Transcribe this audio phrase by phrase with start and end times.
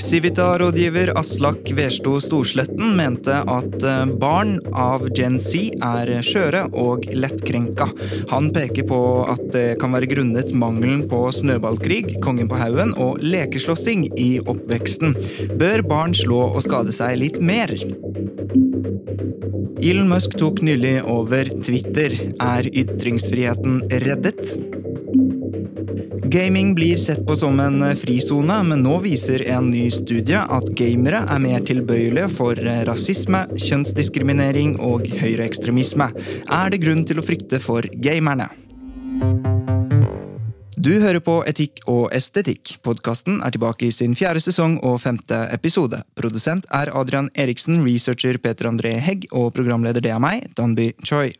[0.00, 7.90] Civita-rådgiver Aslak Versto Storsletten mente at eh, barn av Gen Z er skjøre og lettkrenka.
[8.32, 13.20] Han peker på at det kan være grunnet mangelen på snøballkrig, Kongen på haugen og
[13.20, 15.12] lekeslåssing i oppveksten.
[15.60, 17.74] Bør barn slå og skade seg litt mer?
[19.84, 22.16] Elon Musk tok nylig over Twitter.
[22.40, 24.56] Er ytringsfriheten reddet?
[26.36, 31.22] Gaming blir sett på som en frisone, men nå viser en ny studie at gamere
[31.32, 36.10] er mer tilbøyelige for rasisme, kjønnsdiskriminering og høyreekstremisme.
[36.44, 38.50] Er det grunn til å frykte for gamerne?
[40.76, 42.76] Du hører på Etikk og estetikk.
[42.84, 46.04] Podkasten er tilbake i sin fjerde sesong og femte episode.
[46.20, 51.30] Produsent er Adrian Eriksen, researcher Peter André Hegg og programleder det er meg, Danby Choi.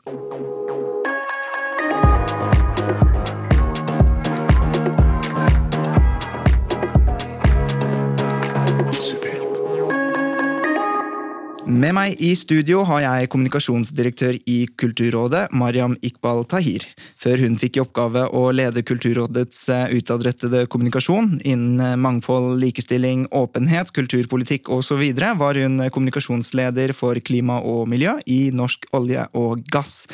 [11.77, 16.87] Med meg i studio har jeg kommunikasjonsdirektør i Kulturrådet, Mariam Iqbal Tahir.
[17.21, 23.27] Før hun fikk i oppgave å lede Kulturrådets eh, utadrettede kommunikasjon innen eh, mangfold, likestilling,
[23.29, 25.03] åpenhet, kulturpolitikk osv.,
[25.37, 30.07] var hun kommunikasjonsleder for klima og miljø i Norsk olje og gass.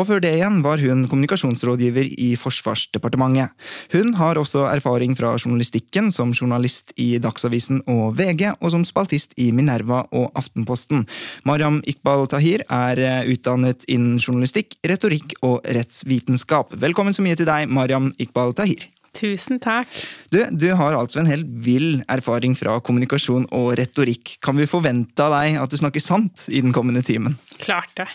[0.00, 3.52] Og før det igjen var hun kommunikasjonsrådgiver i Forsvarsdepartementet.
[3.92, 9.36] Hun har også erfaring fra journalistikken som journalist i Dagsavisen og VG, og som spaltist
[9.36, 11.09] i Minerva og Aftenposten.
[11.48, 16.76] Mariam Iqbal Tahir er eh, utdannet innen journalistikk, retorikk og rettsvitenskap.
[16.80, 18.88] Velkommen så mye til deg, Mariam Iqbal Tahir.
[19.16, 19.90] Tusen takk.
[20.30, 24.36] Du, du har altså en helt vill erfaring fra kommunikasjon og retorikk.
[24.44, 27.34] Kan vi forvente av deg at du snakker sant i den kommende timen?
[27.58, 28.06] Klart det.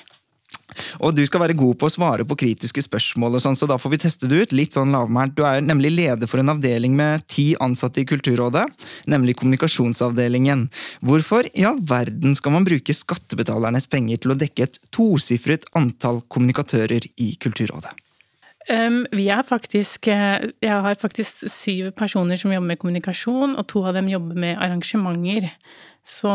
[1.00, 3.80] Og du skal være god på å svare på kritiske spørsmål, og sånn, så da
[3.82, 4.56] får vi teste det ut.
[4.56, 5.36] Litt sånn lavmælt.
[5.38, 8.66] Du er nemlig leder for en avdeling med ti ansatte i Kulturrådet,
[9.12, 10.68] nemlig kommunikasjonsavdelingen.
[11.06, 16.24] Hvorfor i all verden skal man bruke skattebetalernes penger til å dekke et tosifret antall
[16.30, 17.96] kommunikatører i Kulturrådet?
[18.66, 23.68] Um, vi er faktisk eh, Jeg har faktisk syv personer som jobber med kommunikasjon, og
[23.70, 25.52] to av dem jobber med arrangementer.
[26.06, 26.30] Så,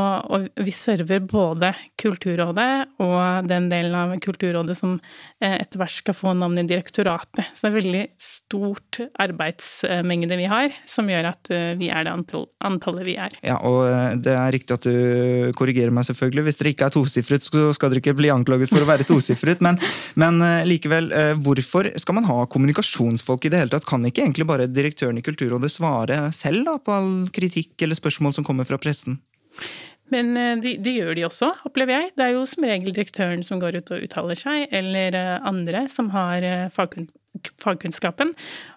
[0.58, 1.69] vi server både
[2.00, 4.97] Kulturrådet og den delen av Kulturrådet som
[5.38, 7.53] eh, etter hvert skal få navnet direktoratet.
[7.54, 12.16] Så det er veldig stort arbeidsmengde vi har, som gjør at eh, vi er det
[12.66, 13.38] antallet vi er.
[13.47, 16.48] Ja, og eh, det er riktig at du korrigerer meg, selvfølgelig.
[16.48, 19.62] Hvis dere ikke er tosifret, så skal dere ikke bli anklaget for å være tosifret.
[19.62, 19.78] Men,
[20.19, 21.12] men likevel,
[21.47, 23.86] hvorfor skal man ha kommunikasjonsfolk i det hele tatt?
[23.86, 28.34] Kan ikke egentlig bare direktøren i Kulturrådet svare selv da, på all kritikk eller spørsmål
[28.34, 29.22] som kommer fra pressen?
[30.11, 32.12] Men det de gjør de også, opplever jeg.
[32.19, 35.15] Det er jo som regel direktøren som går ut og uttaler seg, eller
[35.47, 36.43] andre som har
[36.75, 37.06] fagkun
[37.62, 38.33] fagkunnskapen.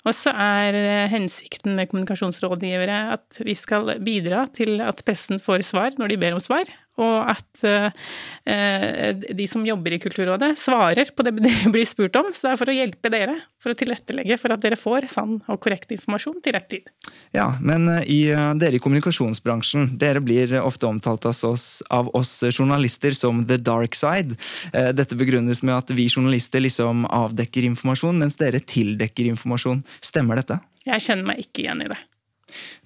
[0.06, 0.78] Og så er
[1.12, 6.38] hensikten med kommunikasjonsrådgivere at vi skal bidra til at pressen får svar når de ber
[6.38, 6.70] om svar,
[7.02, 12.30] og at eh, de som jobber i Kulturrådet, svarer på det de blir spurt om.
[12.34, 15.40] Så det er for å hjelpe dere, for å tilrettelegge for at dere får sann
[15.48, 16.92] og korrekt informasjon til rett tid.
[17.34, 18.28] Ja, men i,
[18.62, 23.98] dere i kommunikasjonsbransjen, dere blir ofte omtalt av oss, av oss journalister som the dark
[23.98, 24.38] side.
[24.72, 29.82] Dette begrunnes med at vi journalister liksom avdekker informasjon, mens dere tildekker informasjon.
[30.04, 30.62] Stemmer dette?
[30.86, 32.02] Jeg kjenner meg ikke igjen i det.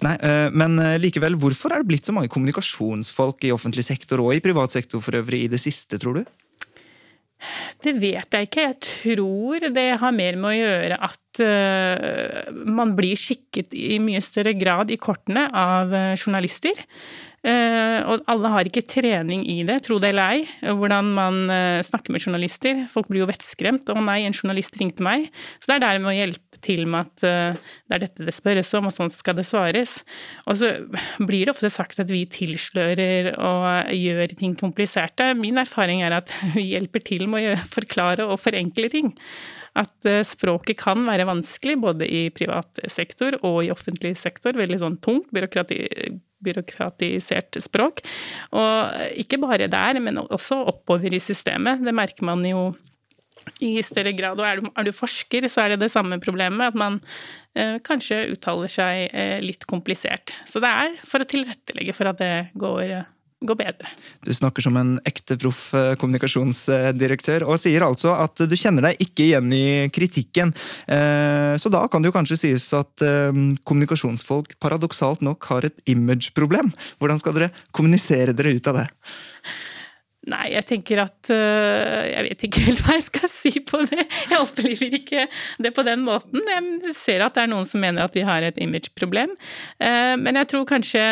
[0.04, 0.16] Nei,
[0.52, 4.74] Men likevel, hvorfor er det blitt så mange kommunikasjonsfolk i offentlig sektor og i privat
[4.74, 6.28] sektor for øvrig i det siste, tror du?
[7.84, 8.64] Det vet jeg ikke.
[8.64, 14.22] Jeg tror det har mer med å gjøre at uh, man blir skikket i mye
[14.24, 16.86] større grad i kortene av journalister.
[17.48, 21.36] Og alle har ikke trening i det, tro det eller ei, hvordan man
[21.86, 22.80] snakker med journalister.
[22.90, 23.86] Folk blir jo vettskremt.
[23.86, 25.28] 'Å nei, en journalist ringte meg'.
[25.62, 28.72] Så det er der med å hjelpe til med at det er dette det spørres
[28.78, 29.98] om, og sånn skal det svares.
[30.46, 30.72] Og så
[31.18, 35.32] blir det ofte sagt at vi tilslører og gjør ting kompliserte.
[35.38, 39.14] Min erfaring er at vi hjelper til med å forklare og forenkle ting.
[39.78, 44.56] At språket kan være vanskelig både i privat sektor og i offentlig sektor.
[44.58, 45.78] Veldig sånn tungt, byråkrati,
[46.44, 48.02] byråkratisert språk.
[48.56, 51.84] Og ikke bare der, men også oppover i systemet.
[51.84, 52.70] Det merker man jo
[53.64, 54.40] i større grad.
[54.40, 57.00] Og er du, er du, forsker, så er det det samme problemet, at man
[57.58, 60.34] eh, kanskje uttaler seg eh, litt komplisert.
[60.48, 62.98] Så det er for å tilrettelegge for at det går,
[63.46, 63.92] går bedre.
[64.26, 69.02] Du snakker som en ekte proff eh, kommunikasjonsdirektør, og sier altså at du kjenner deg
[69.04, 69.64] ikke igjen i
[69.94, 70.52] kritikken.
[70.90, 75.82] Eh, så da kan det jo kanskje sies at eh, kommunikasjonsfolk paradoksalt nok har et
[75.90, 76.72] imageproblem.
[76.98, 78.88] Hvordan skal dere kommunisere dere ut av det?
[80.28, 84.04] Nei, jeg tenker at uh, Jeg vet ikke helt hva jeg skal si på det.
[84.28, 85.26] Jeg opplever ikke
[85.62, 86.42] det på den måten.
[86.48, 89.34] Jeg ser at det er noen som mener at vi har et imageproblem.
[89.80, 91.02] Uh, men jeg tror kanskje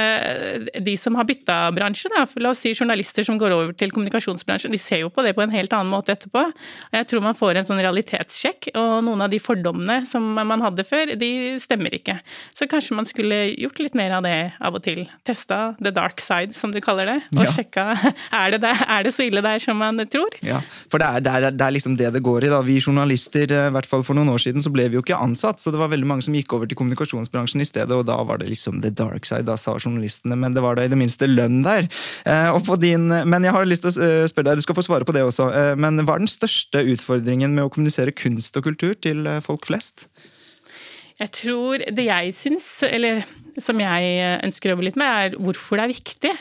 [0.85, 4.75] de som har bytta bransje, da, la oss si journalister som går over til kommunikasjonsbransjen,
[4.75, 6.45] de ser jo på det på en helt annen måte etterpå.
[6.95, 10.85] Jeg tror man får en sånn realitetssjekk, og noen av de fordommene som man hadde
[10.87, 11.31] før, de
[11.63, 12.19] stemmer ikke.
[12.57, 15.05] Så kanskje man skulle gjort litt mer av det av og til.
[15.27, 17.53] Testa the dark side, som du kaller det, og ja.
[17.57, 17.87] sjekka
[18.43, 18.75] er det det.
[19.07, 20.35] Er det så ille der som man tror?
[20.43, 20.59] Ja,
[20.91, 22.51] for det er, det, er, det er, liksom det det går i.
[22.51, 22.59] da.
[22.67, 25.21] Vi journalister, eh, i hvert fall for noen år siden, så ble vi jo ikke
[25.23, 25.63] ansatt.
[25.63, 28.43] Så det var veldig mange som gikk over til kommunikasjonsbransjen i stedet, og da var
[28.43, 30.35] det liksom the dark side, da sa journalistene.
[30.43, 31.87] Men det var da i det minste lønn der.
[32.27, 35.07] Eh, din, men jeg har lyst til å eh, spørre deg, du skal få svare
[35.07, 35.53] på det også.
[35.79, 40.09] Men hva er den største utfordringen med å kommunisere kunst og kultur til folk flest?
[41.23, 43.23] Jeg tror det jeg syns, eller
[43.63, 46.35] som jeg ønsker å jobbe litt med, er hvorfor det er viktig.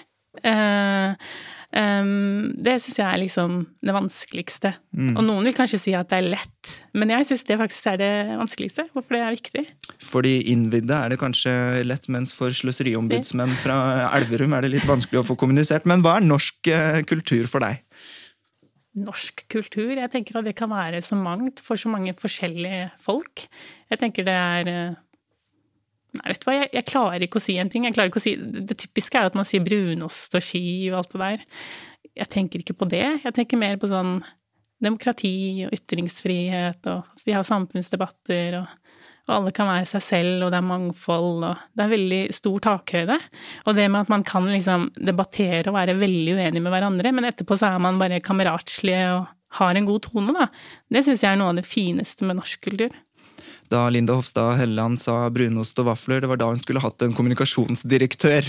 [1.73, 4.73] Um, det syns jeg er liksom det vanskeligste.
[4.95, 5.15] Mm.
[5.15, 8.01] Og noen vil kanskje si at det er lett, men jeg syns det faktisk er
[8.01, 8.88] det vanskeligste.
[8.94, 9.63] Hvorfor det er viktig.
[10.03, 11.56] For de innvidde er det kanskje
[11.88, 13.79] lett, mens for sløseriombudsmenn fra
[14.15, 15.88] Elverum er det litt vanskelig å få kommunisert.
[15.89, 17.81] Men hva er norsk uh, kultur for deg?
[18.95, 19.91] Norsk kultur?
[19.97, 23.44] Jeg tenker at det kan være så mangt for så mange forskjellige folk.
[23.91, 25.01] Jeg tenker det er uh,
[26.15, 27.88] Nei, vet du hva, jeg, jeg, klarer ikke å si en ting.
[27.88, 31.01] Jeg ikke å si, Det typiske er jo at man sier brunost og ski og
[31.01, 31.45] alt det der.
[32.15, 33.06] Jeg tenker ikke på det.
[33.25, 34.19] Jeg tenker mer på sånn
[34.83, 40.51] demokrati og ytringsfrihet, og vi har samfunnsdebatter, og, og, alle kan være seg selv, og
[40.53, 43.18] det er mangfold, og det er veldig stor takhøyde.
[43.65, 47.31] Og det med at man kan liksom debattere og være veldig uenig med hverandre, men
[47.31, 50.50] etterpå så er man bare kameratslige og har en god tone, da.
[50.91, 52.95] Det syns jeg er noe av det fineste med norsk kultur
[53.71, 56.21] da Linda Hofstad Helleland sa brunost og vafler.
[56.21, 58.47] Det var da hun skulle hatt en kommunikasjonsdirektør.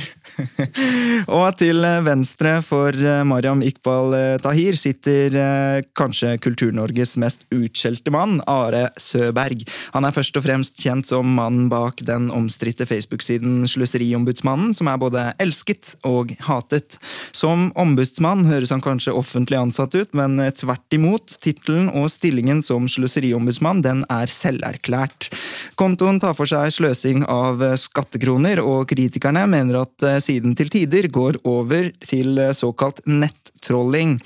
[1.39, 8.13] og til venstre for eh, Mariam Iqbal eh, Tahir sitter eh, kanskje Kultur-Norges mest utskjelte
[8.15, 9.65] mann, Are Søberg.
[9.97, 15.01] Han er først og fremst kjent som mannen bak den omstridte Facebook-siden Sløseriombudsmannen, som er
[15.01, 17.01] både elsket og hatet.
[17.37, 21.39] Som ombudsmann høres han kanskje offentlig ansatt ut, men tvert imot.
[21.43, 25.31] Tittelen og stillingen som sløseriombudsmann den er selverklært nært.
[25.77, 31.09] Kontoen tar for seg sløsing av skattekroner, og kritikerne mener at eh, siden til tider
[31.09, 34.21] går over til eh, såkalt nettrolling.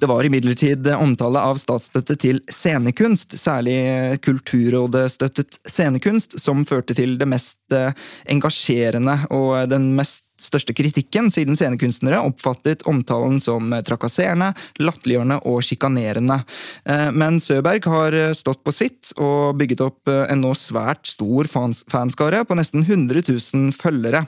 [0.00, 7.28] Det var imidlertid omtale av statsstøtte til scenekunst, særlig Kulturrådet-støttet scenekunst, som førte til det
[7.30, 7.92] mest eh,
[8.26, 14.52] engasjerende og den mest største kritikken, siden scenekunstnere oppfattet omtalen som trakasserende,
[14.82, 16.42] latterliggjørende og sjikanerende.
[16.84, 21.48] Eh, men Søberg har stått på sitt og bygget opp eh, en nå svært stor
[21.50, 24.24] fanskare på nesten 100 000 følgere.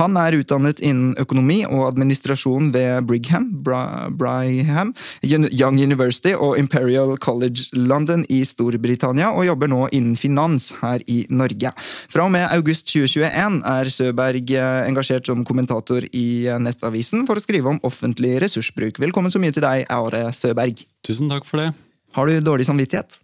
[0.00, 7.68] Han er utdannet innen økonomi og administrasjon ved Brigham, Brigham Young University og Imperial College
[7.72, 11.72] London i Storbritannia, og jobber nå innen finans her i Norge.
[12.10, 17.38] Fra og med august 2021 er Søberg eh, engasjert som kommentator kommentator i Nettavisen for
[17.38, 19.00] å skrive om offentlig ressursbruk.
[19.02, 20.84] Velkommen så mye til deg, Are Søberg.
[21.02, 21.72] Tusen takk for det.
[22.14, 23.18] Har du dårlig samvittighet?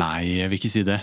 [0.00, 0.98] Nei, jeg vil ikke si det.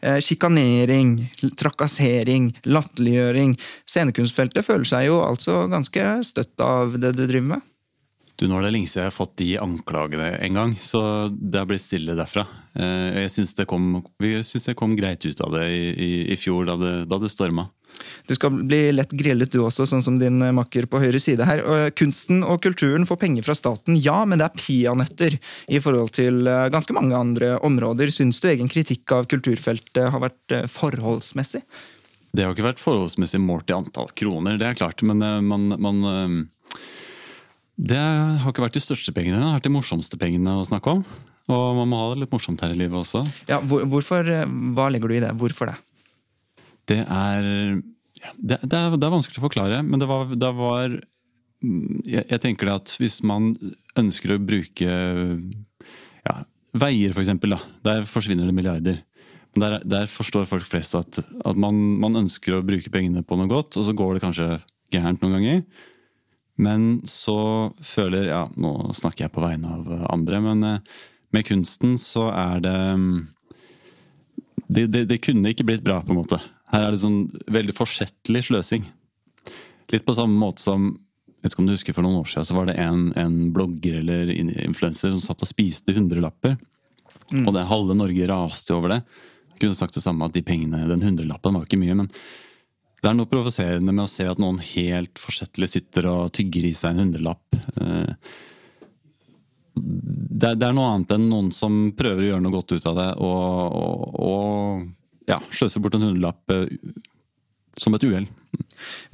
[0.00, 1.16] Eh, Sjikanering,
[1.58, 3.56] trakassering, latterliggjøring.
[3.90, 7.66] Scenekunstfeltet føler seg jo altså ganske støtt av det du driver med?
[8.38, 11.58] Du, Nå er det lenge siden jeg har fått de anklagene en gang, så det
[11.60, 12.46] har blitt stille derfra.
[12.78, 16.78] Eh, jeg syns det, det, kom greit ut av det i, i, i fjor, da
[16.80, 17.66] det, da det storma.
[18.30, 21.46] Du skal bli lett grillet du også, sånn som din eh, makker på høyre side
[21.48, 21.62] her.
[21.98, 25.38] Kunsten og kulturen får penger fra staten, ja, men det er peanøtter
[25.70, 28.12] i forhold til eh, ganske mange andre områder.
[28.14, 31.64] Syns du egen kritikk av kulturfeltet har vært eh, forholdsmessig?
[32.30, 35.02] Det har ikke vært forholdsmessig målt i antall kroner, det er klart.
[35.02, 35.96] Men man, man
[37.74, 40.94] Det har ikke vært de største pengene, det har vært de morsomste pengene å snakke
[40.94, 41.02] om.
[41.50, 43.24] Og man må ha det litt morsomt her i livet også.
[43.50, 44.30] Ja, hvorfor,
[44.76, 45.34] Hva legger du i det?
[45.42, 45.80] Hvorfor det?
[46.90, 47.48] Det er,
[48.36, 52.24] det, det er, det er vanskelig å forklare, men det var, det var mm, jeg,
[52.24, 53.52] jeg, tenker at hvis man
[54.00, 54.96] ønsker å bruke
[56.26, 56.34] ja,
[56.74, 57.30] veier, f.eks.,
[57.86, 59.00] der forsvinner det milliarder.
[59.54, 63.38] Men der, der forstår folk flest at, at man, man, ønsker å bruke pengene på
[63.38, 64.50] noe godt, og så går det kanskje
[64.94, 65.64] gærent noen ganger.
[66.60, 67.38] Men så
[67.86, 70.66] føler Ja, nå snakker jeg på vegne av andre, men,
[71.30, 73.18] med kunsten så er det mm,
[74.70, 76.38] det, det det kunne ikke blitt bra, på en måte.
[76.70, 78.84] Her er det sånn veldig forsettlig sløsing.
[79.90, 80.92] Litt på samme måte som
[81.40, 84.00] vet ikke om du husker For noen år siden så var det en, en blogger
[84.02, 86.58] eller influenser som satt og spiste hundrelapper.
[87.30, 89.00] Og det halve Norge raste over det.
[89.54, 92.08] Jeg kunne sagt det samme at de pengene, den hundrelappen var ikke mye, men
[93.00, 96.72] det er noe provoserende med å se at noen helt forsettlig sitter og tygger i
[96.76, 97.58] seg en hundrelapp.
[97.80, 98.32] Eh,
[99.80, 103.10] det er noe annet enn noen som prøver å gjøre noe godt ut av det,
[103.24, 104.88] og, og, og
[105.28, 106.68] ja, sløser bort en hundrelapp eh,
[107.80, 108.28] som et uhell.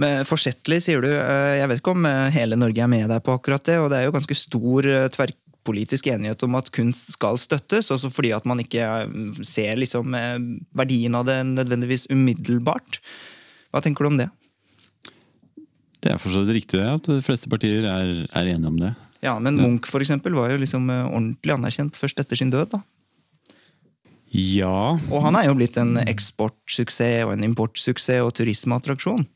[0.01, 1.11] Men forsettlig, sier du.
[1.11, 3.91] Eh, Jeg vet ikke om eh, hele Norge er med deg på akkurat det, og
[3.93, 8.47] det er jo ganske stor tverrpolitisk enighet om at kunst skal støttes, også fordi at
[8.49, 8.87] man ikke
[9.45, 10.15] ser liksom
[10.77, 13.01] verdien av det nødvendigvis umiddelbart.
[13.75, 14.31] Hva tenker du om det?
[16.05, 18.93] Det er for så vidt riktig at de fleste partier er, er enige om det.
[19.25, 22.77] Ja, men Munch for eksempel var jo liksom ordentlig anerkjent først etter sin død.
[22.77, 22.83] da.
[24.35, 29.27] Ja, Og han er jo blitt en eksportsuksess og en importsuksess og turismeattraksjon.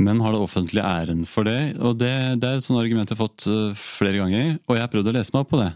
[0.00, 1.76] men har det offentlige æren for det?
[1.76, 4.80] Og det, det er et sånt argument jeg har fått eh, flere ganger, og jeg
[4.80, 5.72] har prøvd å lese meg opp på det.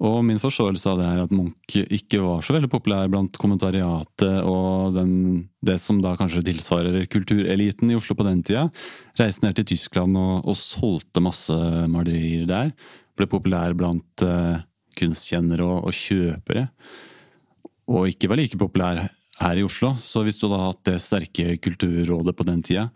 [0.00, 4.38] Og min forståelse av det er at Munch ikke var så veldig populær blant kommentariatet
[4.48, 5.10] og den,
[5.60, 8.70] det som da kanskje tilsvarer kultureliten i Oslo på den tida.
[9.20, 11.58] Reiste ned til Tyskland og, og solgte masse
[11.92, 12.72] malerier der.
[13.18, 14.62] Ble populær blant uh,
[14.96, 16.70] kunstkjennere og, og kjøpere.
[17.90, 19.02] Og ikke var like populær
[19.40, 19.94] her i Oslo.
[20.04, 22.88] Så hvis du hadde hatt det sterke kulturrådet på den tida,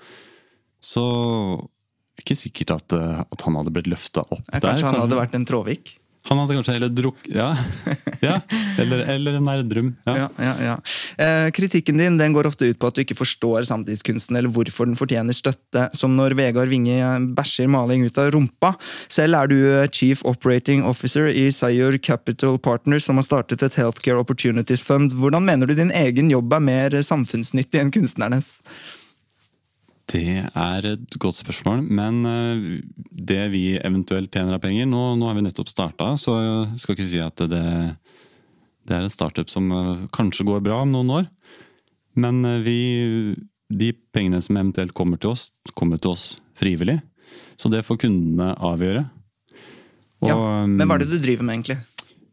[0.85, 4.69] så er det ikke sikkert at, eh, at han hadde blitt løfta opp Ja, der.
[4.71, 5.97] Kanskje han hadde vært en Tråvik?
[6.25, 7.51] Han hadde kanskje heller drukket Ja.
[8.25, 8.39] ja.
[8.81, 9.91] Eller, eller en Nerdrum.
[10.09, 10.29] Ja.
[10.41, 10.77] Ja.
[11.21, 14.89] Eh, kritikken din den går ofte ut på at du ikke forstår samtidskunsten eller hvorfor
[14.89, 16.97] den fortjener støtte, som når Vegard Winge
[17.37, 18.73] bæsjer maling ut av rumpa.
[19.13, 23.77] Selv er du eh, chief operating officer i Sayur Capital Partners, som har startet et
[23.77, 25.13] Healthcare Opportunities Fund.
[25.21, 28.63] Hvordan mener du din egen jobb er mer samfunnsnyttig enn kunstnernes?
[30.15, 32.67] Det er et godt spørsmål, men eh,
[33.11, 36.95] det vi eventuelt tjener av penger Nå, nå har vi nettopp starta, så jeg skal
[36.95, 37.65] ikke si at det,
[38.87, 41.27] det er en startup som eh, kanskje går bra om noen år.
[42.15, 42.79] Men eh, vi
[43.75, 47.01] De pengene som eventuelt kommer til oss, kommer til oss frivillig.
[47.59, 49.09] Så det får kundene avgjøre.
[50.23, 50.37] Og, Ja,
[50.69, 51.81] men hva er det du driver med, egentlig?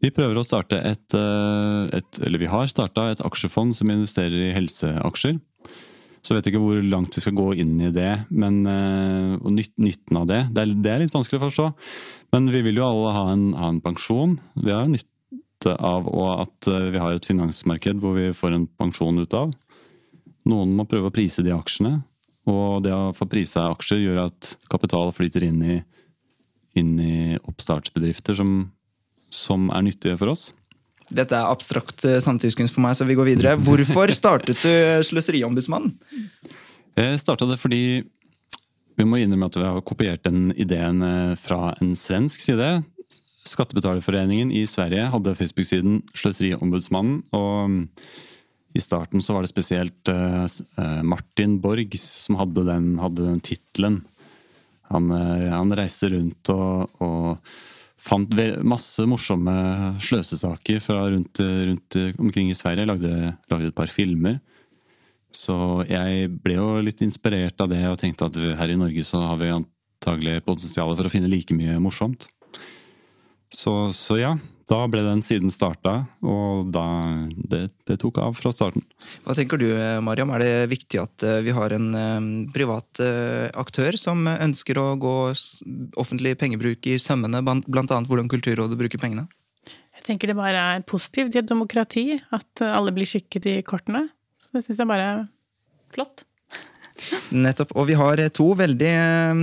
[0.02, 4.54] Vi prøver å starte et, et Eller vi har starta et aksjefond som investerer i
[4.54, 5.40] helseaksjer.
[6.22, 9.50] Så jeg vet ikke hvor langt vi skal gå inn i det, men, eh, og
[9.56, 10.42] nyt, nytten av det.
[10.54, 11.66] Det er, det er litt vanskelig å forstå.
[12.32, 14.36] Men vi vil jo alle ha en, ha en pensjon.
[14.54, 16.06] Vi har jo nytte av
[16.38, 19.50] at eh, vi har et finansmarked hvor vi får en pensjon ut av.
[20.46, 22.00] Noen må prøve å prise de aksjene,
[22.50, 25.76] og det å få prisa aksjer gjør at kapital flyter inn i,
[26.78, 28.56] inn i oppstartsbedrifter som,
[29.30, 30.50] som er nyttige for oss.
[31.12, 33.54] Dette er abstrakt eh, samtidskunst for meg, så vi går videre.
[33.60, 34.72] Hvorfor startet du
[35.08, 35.94] Sløseriombudsmannen?
[36.98, 38.02] Jeg starta det fordi
[39.00, 42.74] vi må innrømme at vi har kopiert den ideen eh, fra en svensk side.
[43.48, 47.22] Skattebetalerforeningen i Sverige hadde Facebook-siden Sløseriombudsmannen.
[47.34, 47.80] Og
[48.72, 53.42] i starten så var det spesielt eh, eh, Martin Borg som hadde den, hadde den
[53.44, 54.00] tittelen.
[54.92, 57.52] Han, eh, han reiste rundt og, og
[58.02, 58.34] fant
[58.66, 59.54] masse morsomme
[60.02, 62.88] sløsesaker fra rundt, rundt omkring i Sverige.
[62.88, 63.12] Lagde,
[63.52, 64.40] lagde et par filmer.
[65.32, 65.54] Så
[65.88, 69.38] jeg ble jo litt inspirert av det og tenkte at her i Norge så har
[69.40, 72.26] vi antagelig potensial for å finne like mye morsomt.
[73.52, 74.34] Så, så ja,
[74.70, 76.84] da ble den siden starta, og da
[77.34, 78.84] det, det tok av fra starten.
[79.24, 80.32] Hva tenker du, eh, Mariam?
[80.36, 83.02] Er det viktig at eh, vi har en eh, privat
[83.58, 85.16] aktør som ønsker å gå
[86.00, 88.00] offentlig pengebruk i sømmene, bl.a.
[88.06, 89.26] hvordan Kulturrådet bruker pengene?
[89.98, 94.08] Jeg tenker det bare er positivt i et demokrati at alle blir skikket i kortene.
[94.42, 95.24] Så det syns jeg bare er
[95.94, 96.24] flott.
[97.32, 97.74] Nettopp.
[97.78, 99.42] Og vi har eh, to veldig eh,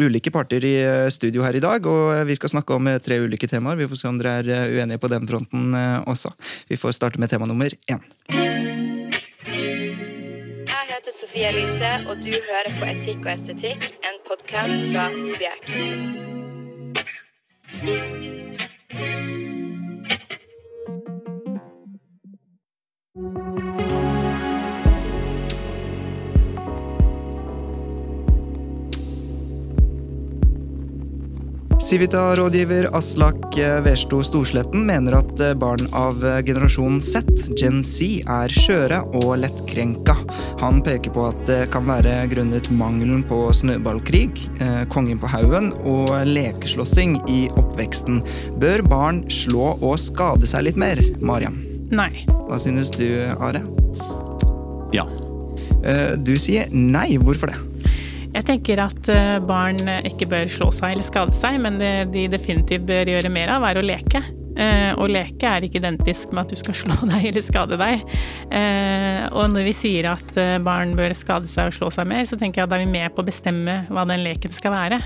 [0.00, 3.48] ulike parter i eh, studio her i dag, og vi skal snakke om tre ulike
[3.50, 3.80] temaer.
[3.80, 5.74] Vi får se om dere er uenige på den fronten
[6.10, 6.34] også.
[6.70, 8.02] Vi får starte med tema nummer én.
[10.64, 16.23] Jeg heter Sofie Elise, og du hører på Etikk og estetikk, en podkast fra Subjekt.
[31.94, 39.36] Civita-rådgiver Aslak Versto Storsletten mener at barn av generasjon Z, Gen Z, er skjøre og
[39.44, 40.16] lettkrenka.
[40.58, 44.26] Han peker på at det kan være grunnet mangelen på snøballkrig,
[44.58, 48.18] eh, Kongen på haugen og lekeslåssing i oppveksten.
[48.58, 51.60] Bør barn slå og skade seg litt mer, Mariam?
[51.94, 52.24] Nei.
[52.26, 53.06] Hva synes du,
[53.38, 53.62] Are?
[54.90, 55.06] Ja.
[55.84, 57.12] Eh, Du sier nei.
[57.22, 57.73] Hvorfor det?
[58.34, 59.78] Jeg tenker at eh, barn
[60.10, 63.66] ikke bør slå seg eller skade seg, men det de definitivt bør gjøre mer av,
[63.68, 64.24] er å leke.
[64.54, 68.04] Eh, Å leke er ikke identisk med at du skal slå deg eller skade deg.
[68.54, 72.26] Eh, Og når vi sier at eh, barn bør skade seg og slå seg mer,
[72.28, 74.74] så tenker jeg at da er vi med på å bestemme hva den leken skal
[74.76, 75.00] være.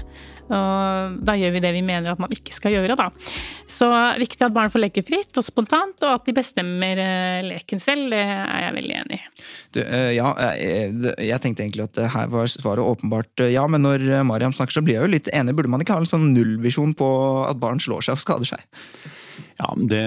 [0.49, 3.11] Og da gjør vi det vi mener at man ikke skal gjøre, da.
[3.69, 3.85] Så
[4.17, 7.03] viktig at barn får leke fritt og spontant, og at de bestemmer
[7.45, 8.09] leken selv.
[8.15, 9.45] Det er jeg veldig enig i.
[9.77, 9.83] Du,
[10.17, 14.85] ja, jeg tenkte egentlig at her var svaret åpenbart ja, men når Mariam snakker, så
[14.87, 15.53] blir jeg jo litt enig.
[15.59, 17.11] Burde man ikke ha en sånn nullvisjon på
[17.45, 18.65] at barn slår seg og skader seg?
[19.61, 20.03] Ja, det,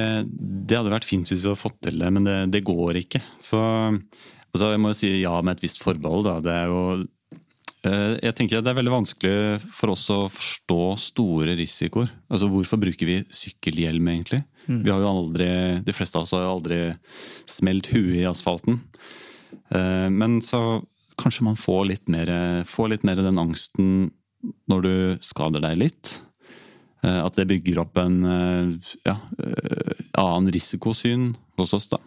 [0.67, 3.21] det hadde vært fint hvis vi hadde fått til det, men det, det går ikke.
[3.41, 6.27] Så altså, jeg må jo si ja med et visst forbehold.
[6.27, 6.35] Da.
[6.45, 6.81] Det er jo
[7.88, 9.35] eh, Jeg tenker det er veldig vanskelig
[9.75, 12.11] for oss å forstå store risikoer.
[12.31, 14.43] Altså Hvorfor bruker vi sykkelhjelm, egentlig?
[14.67, 15.50] Vi har jo aldri,
[15.83, 16.79] De fleste av oss har jo aldri
[17.50, 18.81] smelt huet i asfalten.
[19.73, 20.81] Eh, Men så
[21.21, 22.29] kanskje man får litt mer,
[22.65, 24.11] får litt mer den angsten
[24.71, 26.13] når du skader deg litt.
[27.01, 32.01] Eh, At det bygger opp en eh, ja, eh, annen risikosyn hos oss, da.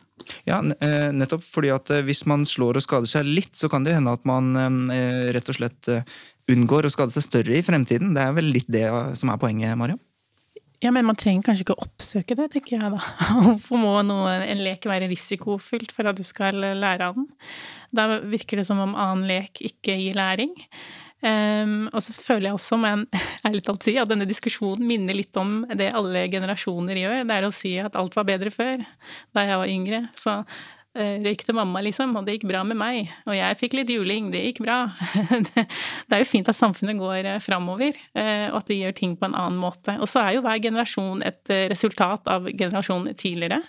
[0.46, 4.12] Ja, nettopp fordi at hvis man slår og skader seg litt, så kan det hende
[4.14, 4.54] at man
[5.34, 5.90] rett og slett
[6.50, 8.14] unngår å skade seg større i fremtiden.
[8.14, 8.86] Det er vel litt det
[9.18, 9.98] som er poenget, Mariam?
[10.80, 13.02] Ja, men man trenger kanskje ikke å oppsøke det, tenker jeg da.
[13.42, 17.28] Hvorfor må noe, en lek være risikofylt for at du skal lære av den?
[17.94, 20.54] Da virker det som om annen lek ikke gir læring.
[21.24, 25.36] Ehm, og så føler jeg også, jeg ærlig talt si, at denne diskusjonen minner litt
[25.40, 27.26] om det alle generasjoner gjør.
[27.28, 28.84] Det er å si at alt var bedre før,
[29.34, 30.00] da jeg var yngre.
[30.20, 33.12] Så uh, røykte mamma, liksom, og det gikk bra med meg.
[33.28, 34.78] Og jeg fikk litt juling, det gikk bra.
[35.50, 35.66] det,
[36.12, 39.30] er jo fint at samfunnet går eh, framover, uh, og at vi gjør ting på
[39.30, 39.96] en annen måte.
[40.00, 43.62] Og så er jo hver generasjon et eh, resultat av generasjonen tidligere.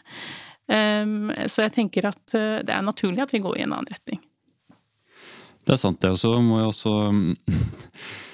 [0.65, 3.91] Um, så jeg tenker at eh, det er naturlig at vi går i en annen
[3.91, 4.21] retning.
[5.65, 6.11] Det er sant, det.
[6.13, 6.93] Og så må jeg også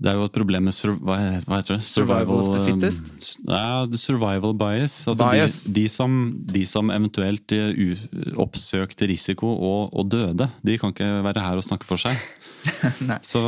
[0.00, 1.82] Det er jo et problem med sur, hva, heter- det?
[1.84, 3.10] Survival of the fittest?
[3.44, 4.94] Ja, survival bias.
[5.04, 5.56] Altså Bias.
[5.66, 6.14] De, de, som,
[6.48, 8.00] de som eventuelt eh,
[8.40, 12.16] oppsøkte risiko og, og døde, de kan ikke være her og snakke for seg.
[13.30, 13.40] Så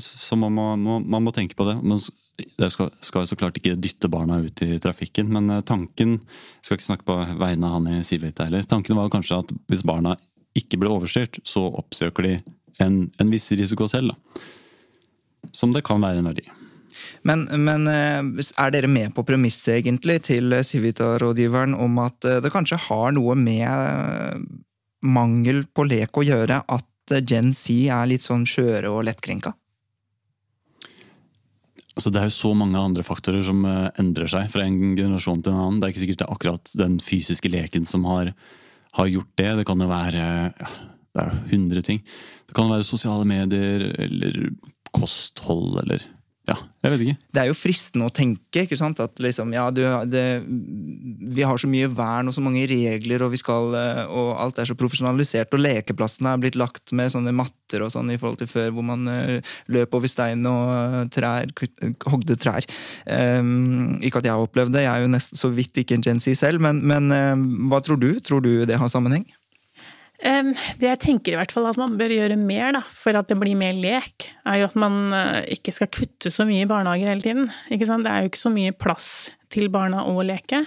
[0.00, 1.78] så man, må, må, man må tenke på det.
[1.84, 6.68] Man skal, skal så klart ikke dytte barna ut i trafikken, men eh, tanken Jeg
[6.68, 8.68] skal ikke snakke på vegne av han i Sivita heller.
[8.68, 10.18] Tanken var kanskje at hvis barna
[10.58, 12.36] ikke ble overstyrt, så oppsøker de
[12.84, 14.14] en, en viss risiko selv.
[14.14, 14.46] da.
[15.54, 16.48] Som det kan være en verdi.
[17.26, 22.52] Men, men eh, er dere med på premisset egentlig til Civita-rådgiveren om at eh, det
[22.54, 24.42] kanskje har noe med eh,
[25.06, 29.54] mangel på lek å gjøre at Gen Z er litt sånn skjøre og lettkrenka?
[31.96, 35.54] Altså, det er jo så mange andre faktorer som endrer seg fra en generasjon til
[35.54, 35.80] en annen.
[35.80, 38.30] Det er ikke sikkert det er akkurat den fysiske leken som har,
[38.94, 39.48] har gjort det.
[39.58, 40.20] Det kan jo være
[40.52, 40.68] ja,
[41.18, 42.04] det er jo hundre ting.
[42.48, 44.46] Det kan være sosiale medier eller
[44.96, 46.06] kosthold eller
[46.48, 47.16] Ja, jeg vet ikke.
[47.36, 49.02] Det er jo fristende å tenke, ikke sant?
[49.04, 53.34] At liksom, ja, du, det, vi har så mye vern og så mange regler, og,
[53.36, 57.84] skal, eh, og alt er så profesjonalisert, og lekeplassene er blitt lagt med sånne matter
[57.84, 61.52] og sånn i forhold til før, hvor man eh, løp over stein og eh, trær,
[62.08, 62.64] hogde trær.
[63.04, 66.08] Um, ikke at jeg har opplevd det, jeg er jo nesten så vidt ikke en
[66.08, 68.14] Gen Z selv, men, men eh, hva tror du?
[68.24, 69.28] Tror du det har sammenheng?
[70.18, 73.38] Det jeg tenker i hvert fall at man bør gjøre mer da, for at det
[73.38, 77.12] blir mer lek, er jo at man eh, ikke skal kutte så mye i barnehager
[77.12, 77.50] hele tiden.
[77.70, 79.08] Det er jo ikke så mye plass
[79.48, 80.58] til barna å leke,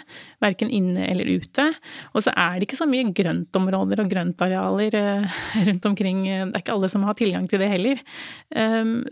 [0.42, 1.68] verken inne eller ute.
[2.16, 6.24] Og så er det ikke så mye grøntområder og grøntarealer eh, rundt omkring.
[6.30, 8.02] Det er ikke alle som har tilgang til det heller.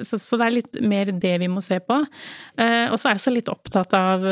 [0.08, 2.00] Så, det er litt mer det vi må se på.
[2.58, 4.24] Eh, Og så er jeg så litt opptatt av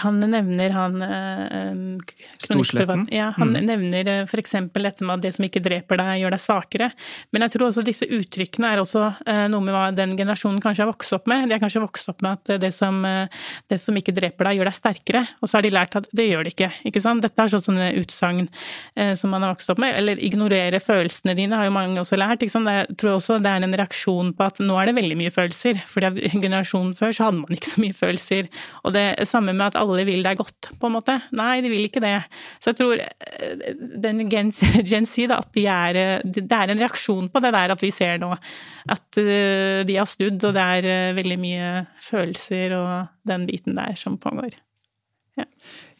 [0.00, 3.04] han nevner han eh, Storsletten?
[3.12, 4.30] Ja, han nevner f.eks.
[4.30, 6.88] for eksempel dette med at det som ikke dreper deg, gjør deg svakere.
[7.34, 10.86] Men jeg tror også disse uttrykkene er også eh, noe med hva den generasjonen kanskje
[10.86, 11.44] har vokst opp med.
[11.50, 14.48] De har kanskje vokst opp med at eh, det som, eh, det som ikke dreper
[14.48, 15.22] deg, gjør deg sterkere.
[15.42, 16.70] Og så har de lært at det gjør det ikke.
[16.88, 17.26] ikke sant?
[17.26, 19.92] Dette er sånne utsagn eh, som man har vokst opp med.
[20.00, 22.40] Eller ignorere følelsene dine, har jo mange også lært.
[22.40, 22.72] ikke sant?
[22.72, 25.84] Jeg tror også det er en reaksjon på at nå er det veldig mye følelser.
[25.92, 28.48] fordi generasjonen før så hadde man ikke så mye følelser.
[28.88, 31.16] Og det samme med at alle vil deg godt, på en måte.
[31.36, 32.14] Nei, de vil ikke det.
[32.62, 33.66] Så jeg tror eh,
[34.04, 37.84] den Gen, Z, at de er, eh, det er en reaksjon på det der at
[37.84, 38.30] vi ser nå
[38.88, 41.68] at eh, de har snudd, og det er veldig mye
[42.04, 44.56] følelser og den biten der som pågår.
[45.38, 45.46] Ja.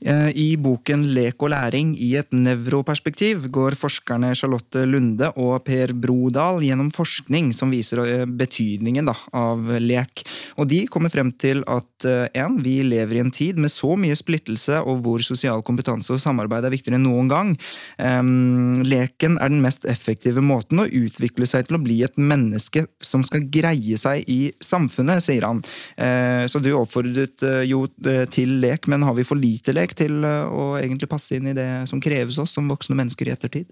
[0.01, 5.93] Eh, I boken Lek og læring i et nevroperspektiv går forskerne Charlotte Lunde og Per
[5.99, 10.23] Brodal gjennom forskning som viser eh, betydningen da, av lek.
[10.59, 13.97] Og de kommer frem til at eh, en, vi lever i en tid med så
[13.99, 17.53] mye splittelse og hvor sosial kompetanse og samarbeid er viktigere enn noen gang.
[17.99, 22.85] Um, leken er den mest effektive måten å utvikle seg til å bli et menneske
[23.05, 25.65] som skal greie seg i samfunnet, sier han.
[25.99, 27.85] Uh, så du oppfordret uh, jo
[28.33, 29.88] til lek, men har vi for lite lek?
[29.96, 33.35] Til eh, å egentlig passe inn i det som kreves oss som voksne mennesker i
[33.35, 33.70] ettertid?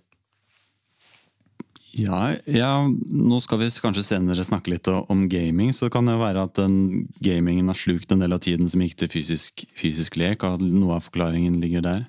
[1.97, 5.73] Ja, ja, nå skal vi kanskje senere snakke litt om gaming.
[5.73, 8.83] Så det kan jo være at den gamingen har slukt en del av tiden som
[8.85, 12.05] gikk til fysisk, fysisk lek, og at noe av forklaringen ligger der.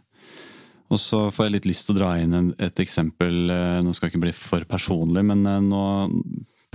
[0.92, 4.08] Og så får jeg litt lyst til å dra inn et eksempel, eh, nå skal
[4.08, 5.86] jeg ikke bli for personlig, men eh, nå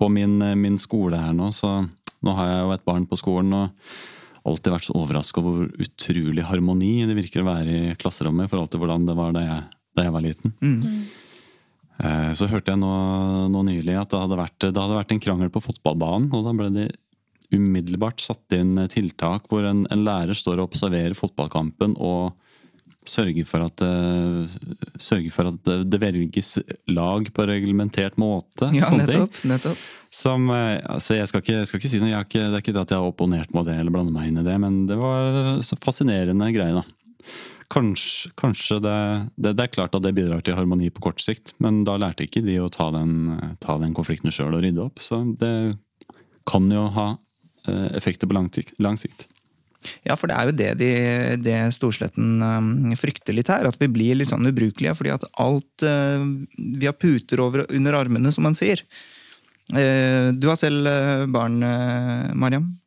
[0.00, 1.82] på min, min skole her nå, så
[2.24, 3.52] nå har jeg jo et barn på skolen.
[3.52, 3.70] og
[4.48, 8.52] alltid vært så overraska over hvor utrolig harmoni det virker å være i klasserommet i
[8.52, 9.60] forhold til hvordan det var da jeg,
[9.98, 10.54] da jeg var liten.
[10.62, 10.82] Mm.
[12.02, 12.92] Eh, så hørte jeg nå,
[13.52, 16.30] nå, nylig at det hadde, vært, det hadde vært en krangel på fotballbanen.
[16.34, 16.88] og da ble det
[17.52, 22.32] umiddelbart satt inn tiltak hvor en, en lærer står og observerer fotballkampen og
[23.08, 26.54] sørger for at, uh, sørger for at det velges
[26.90, 28.70] lag på reglementert måte.
[28.76, 29.90] Ja, nettopp, nettopp.
[30.12, 32.74] Som, eh, altså jeg, skal ikke, jeg, skal ikke, si noe, ikke, Det er ikke
[32.76, 34.98] det at jeg har opponert mot det eller blander meg inn i det, men det
[35.00, 36.84] var så fascinerende greie, da.
[37.72, 38.98] Kanskje, kanskje det,
[39.40, 42.26] det, det, er klart at det bidrar til harmoni på kort sikt, men da lærte
[42.26, 45.00] ikke de å ta den, ta den konflikten sjøl og rydde opp.
[45.00, 45.54] Så det
[46.48, 47.08] kan jo ha
[47.64, 48.52] eh, effekter på lang,
[48.84, 49.30] lang sikt.
[50.08, 50.92] Ja, for det er jo det, de,
[51.42, 53.68] det Storsletten um, frykter litt her.
[53.68, 54.94] At vi blir litt sånn ubrukelige.
[54.98, 56.22] Fordi at alt uh,
[56.56, 58.84] Vi har puter over under armene, som man sier.
[59.70, 62.78] Eh, du har selv eh, barn, eh, Mariam?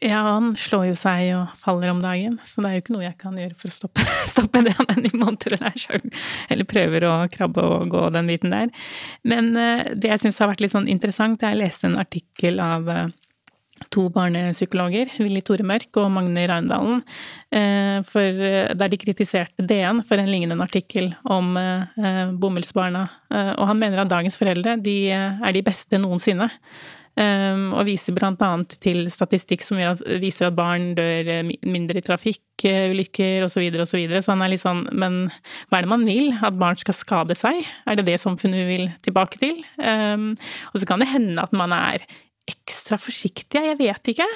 [0.00, 3.04] Ja, han slår jo seg og faller om dagen, så det er jo ikke noe
[3.06, 6.08] jeg kan gjøre for å stoppe, stoppe det han enn i og lærer sjøl.
[6.52, 8.72] Eller prøver å krabbe og gå den biten der.
[9.22, 12.90] Men det jeg syns har vært litt sånn interessant, er jeg leste en artikkel av
[13.90, 17.02] to barnepsykologer, Willy Tore Mørk og Magne Raundalen,
[17.52, 23.08] eh, eh, der de kritiserte DN for en lignende artikkel om eh, bomullsbarna.
[23.58, 26.46] Og han mener at dagens foreldre de er de beste noensinne.
[27.14, 29.78] Og viser annet til statistikk som
[30.20, 33.62] viser at barn dør mindre i trafikkulykker osv.
[33.86, 34.22] Så, videre.
[34.22, 35.30] så han er litt sånn Men
[35.68, 36.32] hva er det man vil?
[36.42, 37.62] At barn skal skade seg?
[37.86, 39.62] Er det det samfunnet vi vil tilbake til?
[39.78, 42.06] Og så kan det hende at man er
[42.48, 44.26] ekstra forsiktige, jeg vet ikke.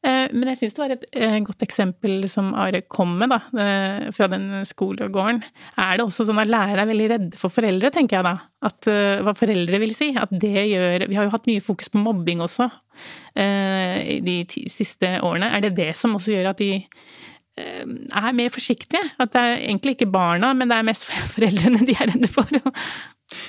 [0.00, 3.40] Eh, men jeg syns det var et eh, godt eksempel som Are kom med, da,
[3.60, 5.42] eh, fra den skolegården.
[5.76, 8.34] Er det også sånn at lærere er veldig redde for foreldre, tenker jeg da?
[8.70, 8.88] At
[9.24, 10.10] hva foreldre vil si.
[10.20, 12.66] At det gjør Vi har jo hatt mye fokus på mobbing også
[13.32, 14.34] de
[14.68, 15.48] siste årene.
[15.56, 16.82] Er det det som også gjør at de
[17.56, 19.00] er mer forsiktige?
[19.16, 22.60] At det er egentlig ikke barna, men det er mest foreldrene de er redde for.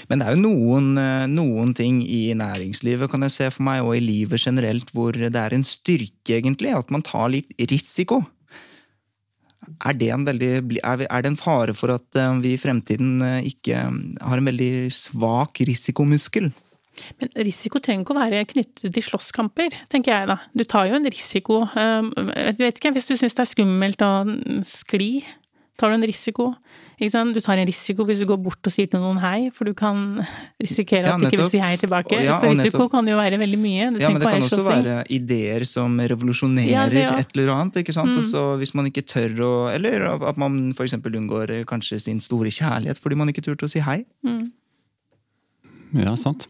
[0.09, 3.83] Men det er jo noen, eh, noen, ting i næringslivet kan jeg se for meg,
[3.85, 8.21] og i livet generelt, hvor det er en styrke, egentlig, at man tar litt risiko.
[9.85, 13.47] Er det en, veldig, er det en fare for at eh, vi i fremtiden eh,
[13.51, 16.51] ikke har en veldig svak risikomuskel?
[17.21, 20.35] Men risiko trenger ikke å være knyttet til slåsskamper, tenker jeg da.
[20.53, 21.61] Du tar jo en risiko.
[21.73, 24.11] Jeg vet ikke, hvis du syns det er skummelt å
[24.67, 25.23] skli,
[25.81, 26.53] tar du en risiko.
[27.01, 29.73] Du tar en risiko hvis du går bort og sier til noen hei, for du
[29.77, 30.21] kan
[30.61, 32.19] risikere at ja, de ikke vil si hei tilbake.
[32.21, 33.87] Ja, så risiko kan jo være veldig mye.
[33.95, 37.81] Det ja, men det kan også være ideer som revolusjonerer ja, et eller annet.
[37.81, 38.13] ikke sant?
[38.13, 38.21] Mm.
[38.21, 40.99] Også hvis man ikke tør å Eller at man f.eks.
[41.01, 44.03] unngår kanskje sin store kjærlighet fordi man ikke turte å si hei.
[44.21, 44.51] Mm.
[46.05, 46.47] Ja, sant.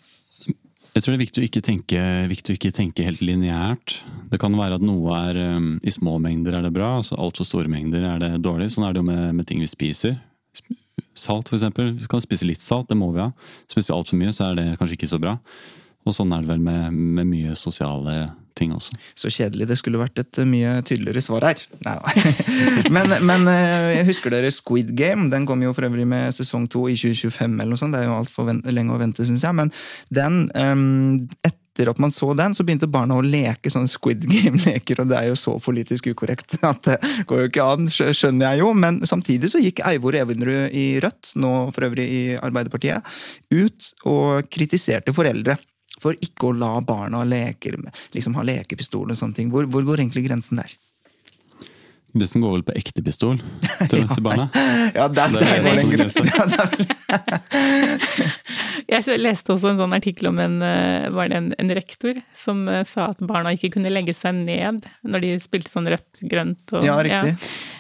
[0.92, 4.02] Jeg tror det er viktig å ikke tenke, å ikke tenke helt lineært.
[4.28, 7.48] Det kan være at noe er um, I små mengder er det bra, altså altfor
[7.48, 8.68] store mengder er det dårlig.
[8.74, 10.18] Sånn er det jo med, med ting vi spiser.
[11.16, 11.94] Salt, eksempel.
[11.96, 13.30] Vi kan spise litt salt, det må vi ha.
[13.72, 15.38] Spiser vi altfor mye, så er det kanskje ikke så bra.
[16.08, 18.98] Og sånn er det vel med, med, mye sosiale ting også.
[19.18, 19.68] Så kjedelig.
[19.70, 21.62] Det skulle vært et mye tydeligere svar her.
[21.86, 22.14] Nei da.
[22.96, 25.30] men, men, eh, jeg husker dere Squid Game.
[25.34, 27.96] Den kom jo for øvrig med sesong to i 2025 eller noe sånt.
[27.96, 29.58] Det er jo altfor lenge å vente, syns jeg.
[29.58, 29.72] Men
[30.14, 35.04] den, um, etter at man så den, så begynte barna å leke sånne Squid Game-leker,
[35.04, 36.98] og det er jo så politisk ukorrekt at det
[37.30, 38.74] går jo ikke an, skjønner jeg jo.
[38.74, 43.06] Men samtidig så gikk Eivor Evenrud i Rødt, nå for øvrig i Arbeiderpartiet,
[43.54, 45.62] ut og kritiserte foreldre
[46.02, 47.76] for ikke å la barna leke,
[48.16, 49.52] liksom ha lekepistol og sånne ting.
[49.54, 50.74] Hvor, hvor går egentlig grensen der?
[52.12, 53.38] Resten går vel på ekte pistol
[53.88, 54.50] til, til barna.
[54.92, 56.26] Ja, der, Det er der går det den som grensen.
[56.28, 56.90] Ja, det er vel-
[58.92, 62.66] Jeg leste også en sånn artikkel om en, eh, var det en, en rektor som
[62.68, 66.74] eh, sa at barna ikke kunne legge seg ned når de spilte sånn rødt, grønt
[66.76, 67.38] og Ja, riktig.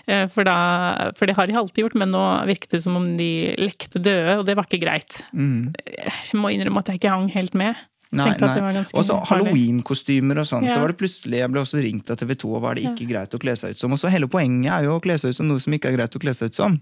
[0.07, 0.21] Ja.
[0.31, 3.29] For, da, for det har de alltid gjort, men nå virket det som om de
[3.59, 5.21] lekte døde, og det var ikke greit.
[5.35, 5.73] Mm.
[5.85, 7.75] Jeg må innrømme at jeg ikke hang helt med.
[8.11, 8.83] Nei, nei.
[8.91, 10.65] Og så halloween-kostymer og sånn.
[10.67, 10.75] Ja.
[10.75, 13.07] Så var det plutselig, Jeg ble også ringt av TV 2, og var det ikke
[13.07, 13.95] greit å kle seg ut som?
[13.95, 15.95] Og så hele poenget er jo å kle seg ut som noe som ikke er
[15.95, 16.75] greit å kle seg ut som.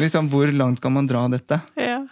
[0.00, 1.60] Liksom, Hvor langt kan man dra dette?
[1.80, 2.02] Ja.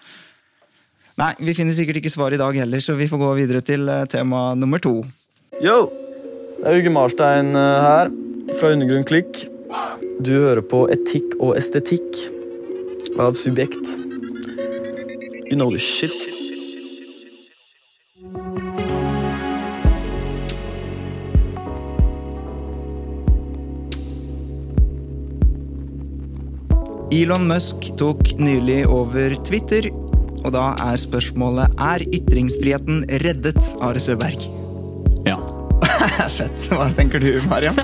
[1.21, 3.85] Nei, vi finner sikkert ikke svar i dag heller, så vi får gå videre til
[3.88, 5.03] eh, tema nummer to.
[5.61, 5.90] Yo!
[6.62, 8.12] Det er Uge Marstein eh, her,
[8.57, 9.45] fra Undergrunn Klikk.
[10.25, 12.16] Du hører på Etikk og estetikk
[13.21, 13.97] av Subjekt.
[15.51, 16.41] You know the shit.
[27.12, 29.90] Elon Musk tok nylig over Twitter,
[30.42, 34.46] og da er spørsmålet er ytringsfriheten reddet, Are Søberg?
[35.29, 35.37] Ja.
[36.38, 36.64] Fett.
[36.72, 37.77] Hva tenker du, Mariam?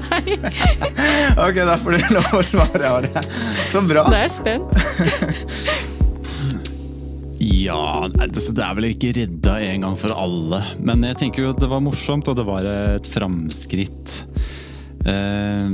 [1.45, 3.25] ok, da får du lov å svare, Are.
[3.69, 4.07] Så bra.
[4.09, 4.73] Da er jeg spent.
[7.39, 10.59] Ja, det det er vel ikke redda en gang for alle.
[10.83, 14.17] Men jeg tenker jo at det var morsomt, og det var et framskritt.
[15.09, 15.69] Eh,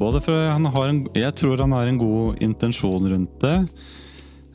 [0.00, 3.56] både for han har en, Jeg tror han har en god intensjon rundt det.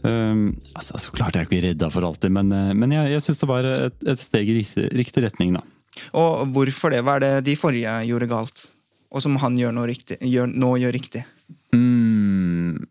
[0.05, 0.41] Eh,
[0.75, 3.41] altså, så klart jeg er ikke redda for alltid, men, eh, men jeg, jeg syns
[3.41, 5.63] det var et, et steg i riktig, riktig retning, da.
[6.17, 7.03] Og hvorfor det?
[7.07, 8.65] Hva er det de forrige gjorde galt?
[9.15, 11.23] Og som han gjør nå, riktig, gjør, nå gjør riktig?
[11.75, 12.83] Mm,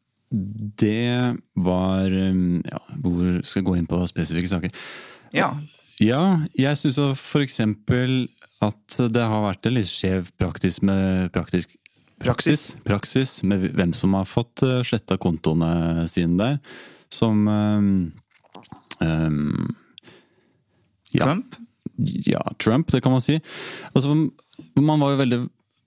[0.80, 4.84] det var um, Ja, hvor skal jeg gå inn på spesifikke saker?
[5.36, 5.52] Ja.
[6.02, 6.22] Ja,
[6.58, 8.24] jeg syns for eksempel
[8.70, 11.76] at det har vært en litt skjev praksis med praktisk
[12.24, 12.76] Praksis.
[12.86, 16.78] praksis med hvem som har fått uh, sletta kontoene sine der.
[17.12, 18.12] Som um,
[21.10, 21.56] ja, Trump?
[22.24, 23.40] ja, Trump, det kan man si.
[23.92, 24.14] Altså,
[24.78, 25.40] man var jo veldig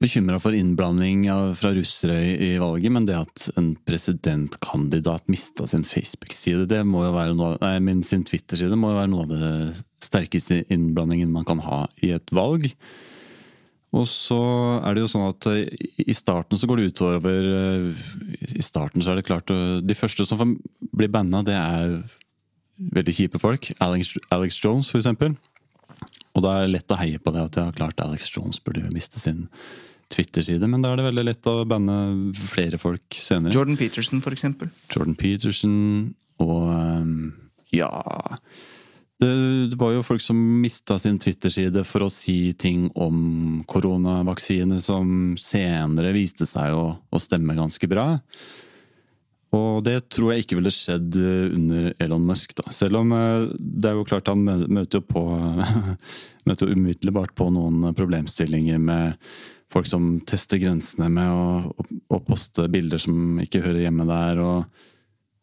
[0.03, 1.25] bekymra for innblanding
[1.57, 7.07] fra russere i, i valget, men det at en presidentkandidat mista sin Facebook-side, det må
[7.07, 9.47] jo være noe, nei, min sin Twitter-side må jo være noe av det
[10.07, 12.69] sterkeste innblandingen man kan ha i et valg.
[13.95, 14.37] Og så
[14.83, 15.69] er det jo sånn at eh,
[16.03, 18.01] i starten så går det utover eh,
[18.59, 20.57] I starten så er det klart De første som blir
[20.91, 21.99] bli banna, det er
[22.77, 23.71] veldig kjipe folk.
[23.81, 25.35] Alex, Alex Jones, for eksempel.
[26.37, 28.85] Og da er det lett å heie på det at ja, klart Alex Jones burde
[28.93, 29.47] miste sin
[30.13, 31.97] Twitter-side, men da er det veldig lett å banne
[32.37, 33.55] flere folk senere.
[33.55, 34.69] Jordan Peterson, for eksempel.
[34.93, 35.75] Jordan Peterson
[36.43, 37.33] og um,
[37.73, 37.89] ja
[39.23, 45.34] det, var jo folk som mista sin Twitter-side for å si ting om koronavaksine som
[45.41, 48.12] senere viste seg å, å stemme ganske bra.
[49.58, 52.67] Og det tror jeg ikke ville skjedd eh, under Elon Musk, da.
[52.75, 55.23] Selv om eh, det er jo klart han møter jo på
[56.47, 59.17] Møter jo umiddelbart på noen problemstillinger med
[59.71, 64.39] folk som tester grensene med å, å, å poste bilder som ikke hører hjemme der,
[64.39, 64.86] og,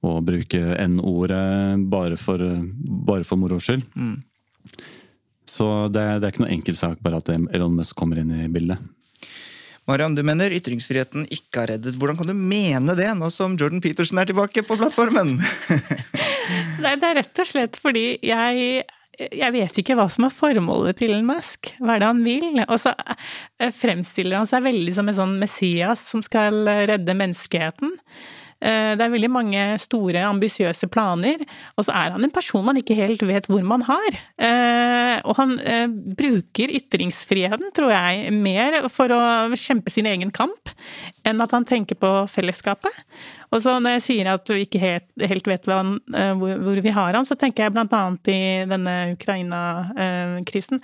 [0.04, 2.42] og bruke N-ordet bare for,
[3.08, 3.84] bare for moro skyld.
[5.48, 8.48] Så det, det er ikke noe enkel sak bare at Elon Musk kommer inn i
[8.52, 8.80] bildet.
[9.84, 11.96] Mariam, du mener ytringsfriheten ikke er reddet.
[12.00, 15.36] Hvordan kan du mene det, nå som Jordan Peterson er tilbake på plattformen?
[16.84, 20.96] Nei, det er rett og slett fordi jeg jeg vet ikke hva som er formålet
[20.98, 21.68] til Elon Musk.
[21.78, 22.46] Hva er det han vil?
[22.64, 27.92] Og så eh, fremstiller han seg veldig som en sånn Messias som skal redde menneskeheten.
[28.60, 31.42] Eh, Det er veldig mange store, ambisiøse planer,
[31.76, 34.18] og så er han en person man ikke helt vet hvor man har.
[34.38, 39.20] Eh, Og han eh, bruker ytringsfriheten, tror jeg, mer for å
[39.54, 40.70] kjempe sin egen kamp
[41.24, 42.92] enn at han tenker på fellesskapet.
[43.52, 47.36] Og så når jeg sier at vi ikke helt, vet hvor vi har han, så
[47.38, 50.82] tenker jeg blant annet i denne Ukraina-krisen.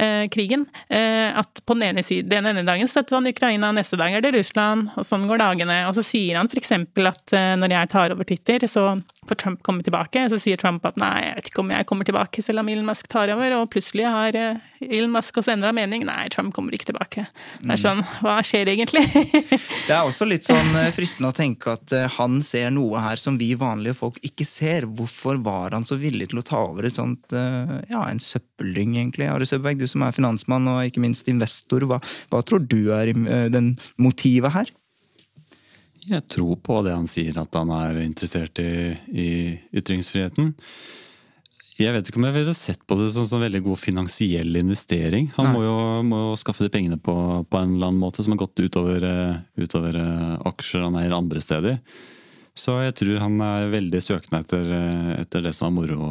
[0.00, 0.66] Eh, krigen.
[0.88, 4.24] eh, At på den ene, siden, den ene dagen støtter han Ukraina, neste dag er
[4.24, 5.82] det Russland, og sånn går dagene.
[5.88, 6.72] Og så sier han f.eks.
[6.72, 8.86] at eh, når jeg tar over Twitter, så
[9.30, 10.26] får Trump komme tilbake.
[10.30, 12.88] Så sier Trump at nei, jeg vet ikke om jeg kommer tilbake selv om Elon
[12.88, 13.54] Musk tar over.
[13.60, 16.04] Og plutselig har eh, Elon Musk også endra mening.
[16.08, 17.26] Nei, Trump kommer ikke tilbake.
[17.60, 19.04] Det er sånn, hva skjer egentlig?
[19.88, 23.20] Det er også litt sånn eh, fristende å tenke at eh, han ser noe her
[23.20, 24.88] som vi vanlige folk ikke ser.
[24.98, 29.28] Hvorfor var han så villig til å ta over et sånt, ja, en søppeldyng, egentlig?
[29.30, 32.00] Are Søberg, du som er finansmann og ikke minst investor, hva,
[32.32, 33.12] hva tror du er
[33.52, 34.72] den motivet her?
[36.08, 39.28] Jeg tror på det han sier, at han er interessert i, i
[39.76, 40.54] ytringsfriheten.
[41.80, 45.30] Jeg vet ikke om jeg ville sett på det som, en veldig god finansiell investering.
[45.38, 47.14] Han må jo, må jo skaffe de pengene på,
[47.48, 51.16] på en eller annen måte som har gått utover, eh, utover eh, aksjer han eier
[51.16, 51.78] andre steder.
[52.58, 56.10] Så jeg tror han er veldig søkende etter, eh, etter det som er moro,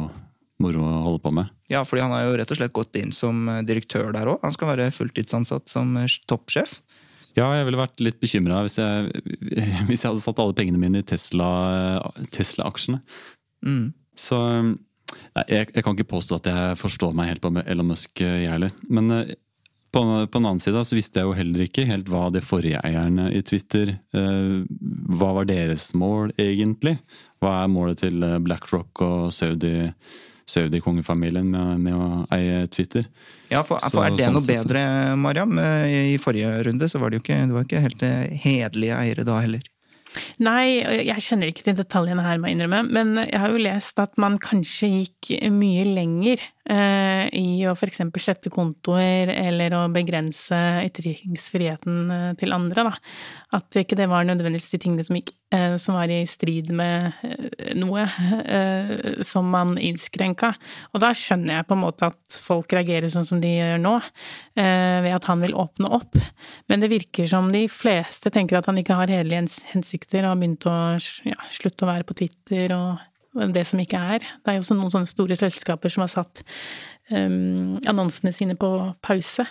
[0.62, 1.54] moro å holde på med.
[1.70, 4.42] Ja, fordi han har jo rett og slett gått inn som direktør der òg.
[4.42, 5.94] Han skal være fulltidsansatt som
[6.26, 6.80] toppsjef.
[7.40, 8.78] Ja, jeg ville vært litt bekymra hvis,
[9.88, 12.00] hvis jeg hadde satt alle pengene mine i Tesla-
[12.34, 13.00] Tesla-aksjene.
[13.66, 13.84] Mm.
[14.20, 18.20] Så nei, jeg, jeg kan ikke påstå at jeg forstår meg helt på Elon Musk,
[18.24, 18.74] eh, jeg heller.
[18.92, 19.32] Men eh,
[19.90, 22.78] på, på den annen side så visste jeg jo heller ikke helt hva de forrige
[22.86, 24.60] eierne i Twitter eh,
[25.18, 26.98] Hva var deres mål, egentlig?
[27.42, 29.90] Hva er målet til eh, BlackRock og Saudi,
[30.50, 33.06] Saudi-kongefamilien med, med å eie Twitter?
[33.50, 34.84] Ja, for, Så- for er det sånn noe sett bedre,
[35.18, 35.58] Mariam?
[35.58, 38.98] Eh, I forrige runde så var det jo ikke, det var ikke helt eh, hederlige
[39.00, 39.62] eiere da heller.
[40.42, 44.00] Nei, jeg kjenner ikke til detaljene her, må jeg innrømme, men jeg har jo lest
[44.02, 48.02] at man kanskje gikk mye lenger i å f.eks.
[48.22, 50.56] slette kontoer eller å begrense
[50.86, 52.92] ytringsfriheten eh, til andre, da.
[53.58, 57.10] At ikke det var nødvendigvis de tingene som, gikk, eh, som var i strid med
[57.26, 58.94] eh, noe eh,
[59.26, 60.52] som man innskrenka.
[60.94, 63.96] Og da skjønner jeg på en måte at folk reagerer sånn som de gjør nå,
[64.60, 66.18] eh, ved at han vil åpne opp.
[66.70, 70.42] Men det virker som de fleste tenker at han ikke har hederlige hensikter og har
[70.42, 70.78] begynt å
[71.26, 73.09] ja, slutte å være på Twitter og
[73.54, 74.24] det som ikke er.
[74.42, 76.42] Det er jo også noen sånne store selskaper som har satt
[77.12, 78.70] um, annonsene sine på
[79.06, 79.46] pause.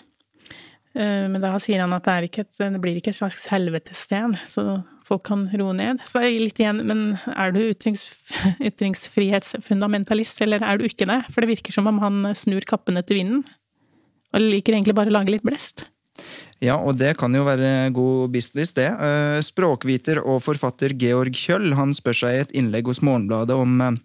[0.97, 4.35] Uh, Men da sier han at det, ikke et, det blir ikke et slags helvetessted,
[4.49, 6.03] så folk kan roe ned.
[6.09, 8.09] Så jeg litt igjen, men er du ytrings,
[8.69, 11.21] ytringsfrihetsfundamentalist, eller er du ikke det?
[11.31, 13.47] For det virker som om han snur kappene til vinden.
[14.35, 15.87] Og liker egentlig bare å lage litt blest.
[16.59, 18.89] Ja, og det kan jo være god business, det.
[18.91, 23.79] Eh, Språkviter og forfatter Georg Kjøll han spør seg i et innlegg hos Morgenbladet om
[23.85, 23.99] eh,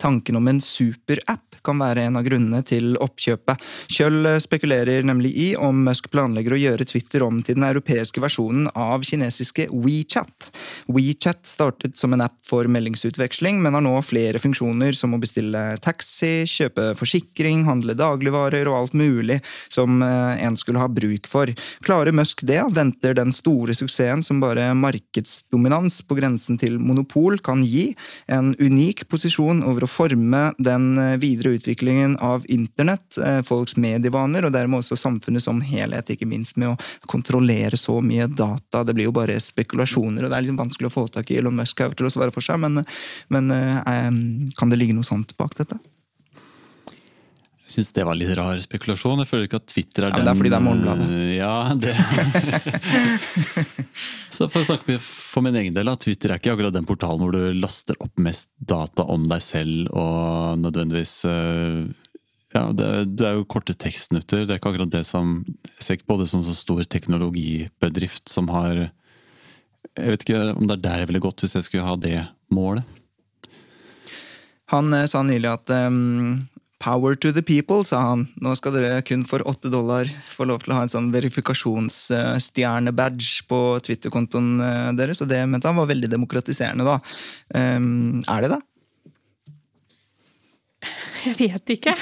[0.00, 3.62] tanken om en superapp kan være en av grunnene til oppkjøpet.
[3.92, 8.22] Kjøll eh, spekulerer nemlig i om Musk planlegger å gjøre Twitter om til den europeiske
[8.22, 10.50] versjonen av kinesiske WeChat.
[10.92, 15.64] WeChat startet som en app for meldingsutveksling, men har nå flere funksjoner som å bestille
[15.84, 19.40] taxi, kjøpe forsikring, handle dagligvarer og alt mulig
[19.72, 21.50] som eh, en skulle ha bruk for.
[21.86, 27.64] Klarer Musk det, venter den store suksessen som bare markedsdominans på grensen til monopol kan
[27.66, 27.90] gi,
[28.30, 34.46] en unik posisjon over å forme den eh, videre utviklingen av internett, eh, folks medievaner,
[34.46, 38.84] og dermed også samfunnet som helhet, ikke minst med å kontrollere så mye data.
[38.84, 41.56] Det blir jo bare spekulasjoner, og det er liksom vanskelig å få tak i Elon
[41.56, 42.84] Musk til å svare for seg, men,
[43.32, 44.10] men eh,
[44.58, 45.78] kan det ligge noe sånt bak dette?
[47.66, 49.18] Jeg syns det var litt rar spekulasjon.
[49.24, 51.06] Jeg føler ikke at Twitter er Ja, den det er fordi det er Morgenbladet.
[51.10, 51.94] øh, Ja, det
[54.36, 57.22] Så for å snakke for min egen del, at Twitter er ikke akkurat den portalen
[57.24, 61.86] hvor du laster opp mest data om deg selv og nødvendigvis øh,
[62.54, 62.86] Ja, det,
[63.18, 64.44] det er jo korte tekstnutter.
[64.46, 68.30] Det er ikke akkurat det som Jeg ser ikke på det som så stor teknologibedrift
[68.32, 68.74] som har
[69.96, 72.20] Jeg vet ikke om det er der jeg ville gått hvis jeg skulle ha det
[72.54, 72.84] målet.
[74.72, 76.46] Han eh, sa nylig at ehm,
[76.78, 78.26] Power to the people, sa han.
[78.44, 83.28] Nå skal dere kun for åtte dollar få lov til å ha en sånn verifikasjonsstjerne-badge
[83.48, 86.96] på Twitter-kontoen eh, deres, og det mente han var veldig demokratiserende, da.
[87.56, 88.60] Um, er det det?
[91.26, 91.92] Jeg vet ikke.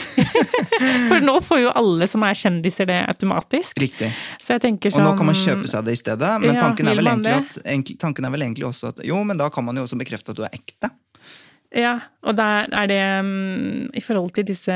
[1.11, 3.79] For nå får jo alle som er kjendiser det automatisk.
[3.81, 4.11] Riktig.
[4.43, 5.07] Så jeg tenker sånn...
[5.07, 7.09] Og sånn nå kan man kjøpe seg det i stedet, men Ja, tanken, er vel
[7.13, 7.53] egentlig at,
[8.03, 10.41] tanken er vel egentlig også at Jo, men da kan man jo også bekrefte at
[10.41, 10.89] du er ekte.
[11.75, 14.75] Ja, og der er det um, I forhold til disse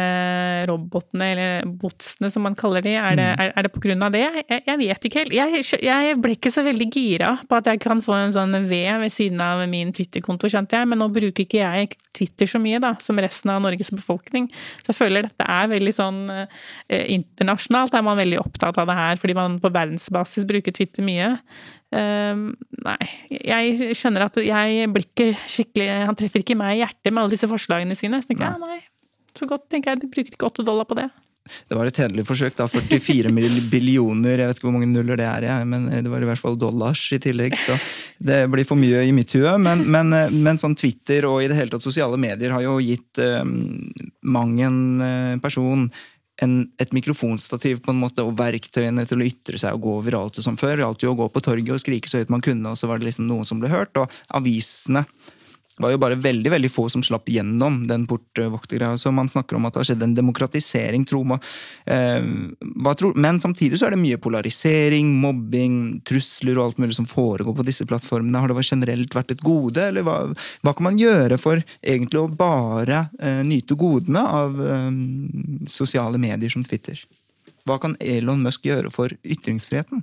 [0.67, 3.43] robotene, eller botsene som man kaller de, er det, Mm.
[3.45, 4.25] er, er det på grunn av det?
[4.49, 5.33] Jeg, jeg vet ikke helt.
[5.37, 8.81] Jeg, jeg ble ikke så veldig gira på at jeg kan få en sånn V
[9.05, 12.83] ved siden av min Twitter-konto, skjønte jeg, men nå bruker ikke jeg Twitter så mye,
[12.83, 14.51] da, som resten av Norges befolkning.
[14.83, 18.99] Så jeg føler dette er veldig sånn eh, internasjonalt, er man veldig opptatt av det
[18.99, 21.37] her, fordi man på verdensbasis bruker Twitter mye.
[21.97, 22.51] Ehm,
[22.85, 22.99] nei,
[23.33, 27.33] jeg skjønner at jeg blir ikke skikkelig Han treffer ikke meg i hjertet med alle
[27.33, 28.21] disse forslagene sine.
[28.21, 28.83] Så tenker jeg, ja, nei,
[29.39, 30.03] så godt, tenker jeg.
[30.05, 31.09] De bruker ikke åtte dollar på det.
[31.69, 32.67] Det var et hederlig forsøk, da.
[32.69, 36.21] 44 mill- billioner, jeg vet ikke hvor mange nuller det er, jeg, men det var
[36.21, 37.57] i hvert fall dollars i tillegg.
[37.57, 37.79] Så
[38.21, 39.55] det blir for mye i mitt hue.
[39.65, 43.23] Men, men, men sånn Twitter og i det hele tatt sosiale medier har jo gitt
[43.25, 43.89] um,
[44.29, 45.89] mang en eh, person
[46.45, 50.39] en, et mikrofonstativ på en måte, og verktøyene til å ytre seg og gå viralt
[50.39, 50.85] og som før.
[50.87, 53.11] Alltid å gå på torget og skrike så høyt man kunne, og så var det
[53.11, 53.97] liksom noen som ble hørt.
[53.99, 55.07] Og avisene
[55.79, 58.99] Det var jo bare veldig veldig få som slapp gjennom den portvoktergreia.
[58.99, 61.45] Så man snakker om at det har skjedd en demokratisering, tro meg.
[61.87, 62.25] Eh,
[63.15, 65.79] men samtidig så er det mye polarisering, mobbing,
[66.09, 68.43] trusler og alt mulig som foregår på disse plattformene.
[68.43, 70.19] Har det generelt vært et gode, eller hva,
[70.67, 74.91] hva kan man gjøre for egentlig å bare eh, nyte godene av eh,
[75.71, 76.99] sosiale medier som Twitter?
[77.69, 80.03] Hva kan Elon Musk gjøre for ytringsfriheten?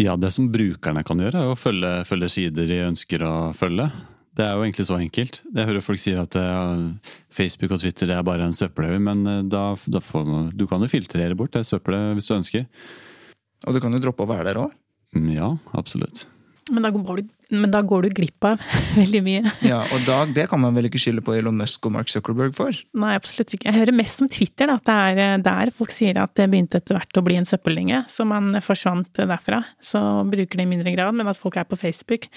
[0.00, 3.86] Ja, det som brukerne kan gjøre, er å følge, følge, sider de ønsker å følge.
[4.34, 5.38] Det er jo egentlig så enkelt.
[5.54, 9.22] Jeg hører folk si at uh, Facebook og Twitter det er bare en søppelhaug, men
[9.28, 12.66] uh, da, da får man, du kan jo filtrere bort det søppelet hvis du ønsker.
[13.68, 14.74] Og du kan jo droppe å være der òg?
[15.14, 16.24] Mm, ja, absolutt.
[16.72, 18.62] Men da, går du, men da går du glipp av
[19.00, 19.42] veldig mye.
[19.66, 22.54] Ja, og da, Det kan man vel ikke skylde på Elon Musk og Mark Zuckerberg
[22.56, 22.76] for?
[22.96, 23.68] Nei, absolutt ikke.
[23.70, 26.48] Jeg hører mest om Twitter, da, at det er eh, der folk sier at det
[26.52, 28.04] begynte etter hvert å bli en søppeldynge.
[28.10, 29.62] Så man forsvant derfra.
[29.84, 32.28] Så bruker det i mindre grad, men at folk er på Facebook.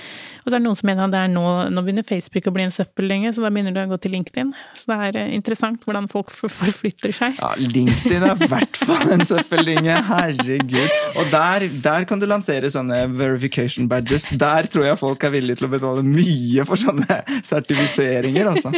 [0.44, 2.56] Og så er det noen som mener at det er nå, nå begynner Facebook å
[2.56, 4.54] bli en søppeldynge, så da begynner du å gå til LinkedIn.
[4.78, 7.40] Så det er eh, interessant hvordan folk forflytter seg.
[7.42, 10.02] Ja, LinkedIn er i hvert fall en søppeldynge.
[10.08, 10.94] Herregud.
[11.18, 15.62] Og der, der kan du lansere sånne verification badges der tror jeg folk er villige
[15.62, 18.74] til å betale mye for sånne sertifiseringer, altså.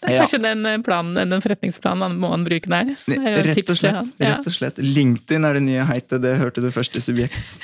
[0.00, 0.54] Det er kanskje ja.
[0.54, 2.94] den, planen, den forretningsplanen må han bruke der.
[2.96, 4.80] Rett og, slett, rett og slett.
[4.80, 7.60] LinkedIn er det nye heitet, det hørte du først i subjekt.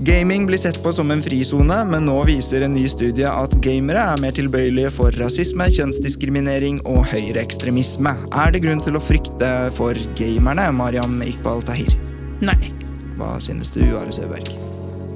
[0.00, 4.04] Gaming blir sett på som en frisone, men nå viser en ny studie at gamere
[4.12, 8.12] er mer tilbøyelige for rasisme, kjønnsdiskriminering og høyreekstremisme.
[8.30, 11.90] Er det grunn til å frykte for gamerne, Mariam Iqbal Tahir?
[12.38, 12.70] Nei.
[13.18, 14.54] Hva synes du, Are Søberg?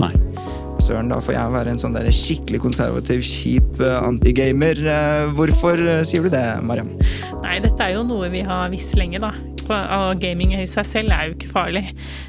[0.02, 0.10] Nei.
[0.82, 4.82] Søren, da får jeg være en sånn der skikkelig konservativ, kjip uh, antigamer.
[4.82, 6.90] Uh, hvorfor uh, sier du det, Mariam?
[7.46, 9.30] Nei, dette er jo noe vi har visst lenge, da
[9.72, 11.82] og gaming i seg selv er jo ikke farlig.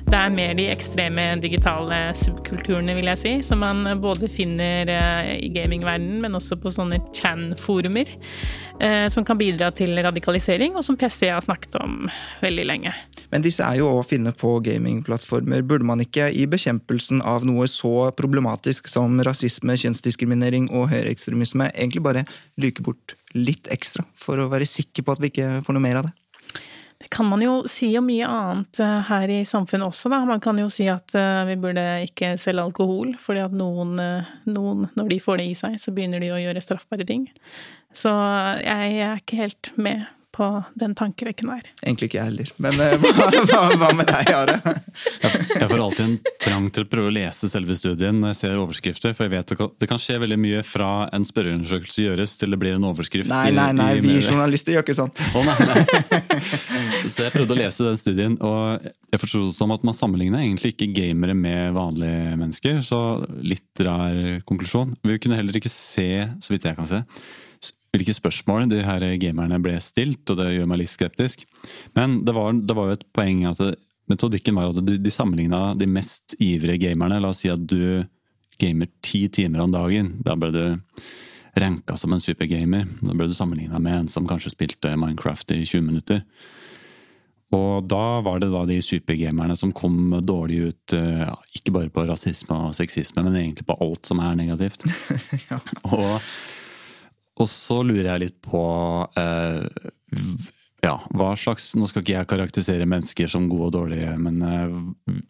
[0.08, 5.32] Det er mer de ekstreme digitale subkulturene, vil jeg si, som man både finner eh,
[5.44, 8.14] i gamingverdenen, men også på sånne Chan-forumer,
[8.80, 12.08] eh, som kan bidra til radikalisering, og som PC har snakket om
[12.44, 12.96] veldig lenge.
[13.34, 15.66] Men disse er jo å finne på gamingplattformer.
[15.68, 22.06] Burde man ikke i bekjempelsen av noe så problematisk som rasisme, kjønnsdiskriminering og høyreekstremisme egentlig
[22.06, 22.26] bare
[22.62, 26.02] luke bort litt ekstra, for å være sikker på at vi ikke får noe mer
[26.02, 26.18] av det?
[27.02, 30.22] Det kan man jo si om mye annet eh, her i samfunnet også, da.
[30.28, 34.34] Man kan jo si at eh, vi burde ikke selge alkohol, fordi at noen, eh,
[34.50, 37.28] noen, når de får det i seg, så begynner de å gjøre straffbare ting.
[37.94, 38.12] Så
[38.64, 40.48] jeg er ikke helt med på
[40.80, 41.68] den tankerekken der.
[41.84, 42.52] Egentlig ikke jeg heller.
[42.64, 44.56] Men uh, hva, hva, hva, med deg, Are?
[45.54, 48.62] jeg får alltid en trang til å prøve å lese selve studien når jeg ser
[48.62, 49.14] overskrifter.
[49.14, 52.62] For jeg vet at det kan skje veldig mye fra en spørreundersøkelse gjøres til det
[52.64, 53.30] blir en overskrift.
[53.30, 55.14] Nei, nei, nei, i, i vi journalister gjør ikke sånn.
[55.34, 56.22] Oh, nei, nei.
[57.14, 60.42] Så jeg prøvde å lese den studien, og jeg forsto det som at man sammenligner
[60.42, 62.82] egentlig ikke gamere med vanlige mennesker.
[62.86, 63.00] Så
[63.46, 64.18] litt rar
[64.50, 64.96] konklusjon.
[65.06, 67.04] Vi kunne heller ikke se, så vidt jeg kan se,
[67.94, 71.46] hvilke spørsmål de her gamerne ble stilt, og det gjør meg litt skeptisk.
[71.98, 73.62] Men det var, det var jo et poeng at
[74.12, 77.22] metodikken var at de, de sammenligna de mest ivrige gamerne.
[77.22, 78.04] La oss si at du
[78.62, 80.16] gamer ti timer om dagen.
[80.26, 80.66] Da ble du
[81.62, 82.90] ranka som en supergamer.
[83.04, 86.26] Da ble du sammenligna med en som kanskje spilte Minecraft i 20 minutter.
[87.54, 92.08] Og da var det da de supergamerne som kom dårlig ut, eh, ikke bare på
[92.10, 94.88] rasisme og sexisme, men egentlig på alt som er negativt.
[95.52, 95.60] ja.
[95.86, 96.18] Og
[97.40, 98.64] og så lurer jeg litt på
[99.20, 99.66] eh,
[100.84, 104.76] ja, hva slags Nå skal ikke jeg karakterisere mennesker som gode og dårlige, men eh,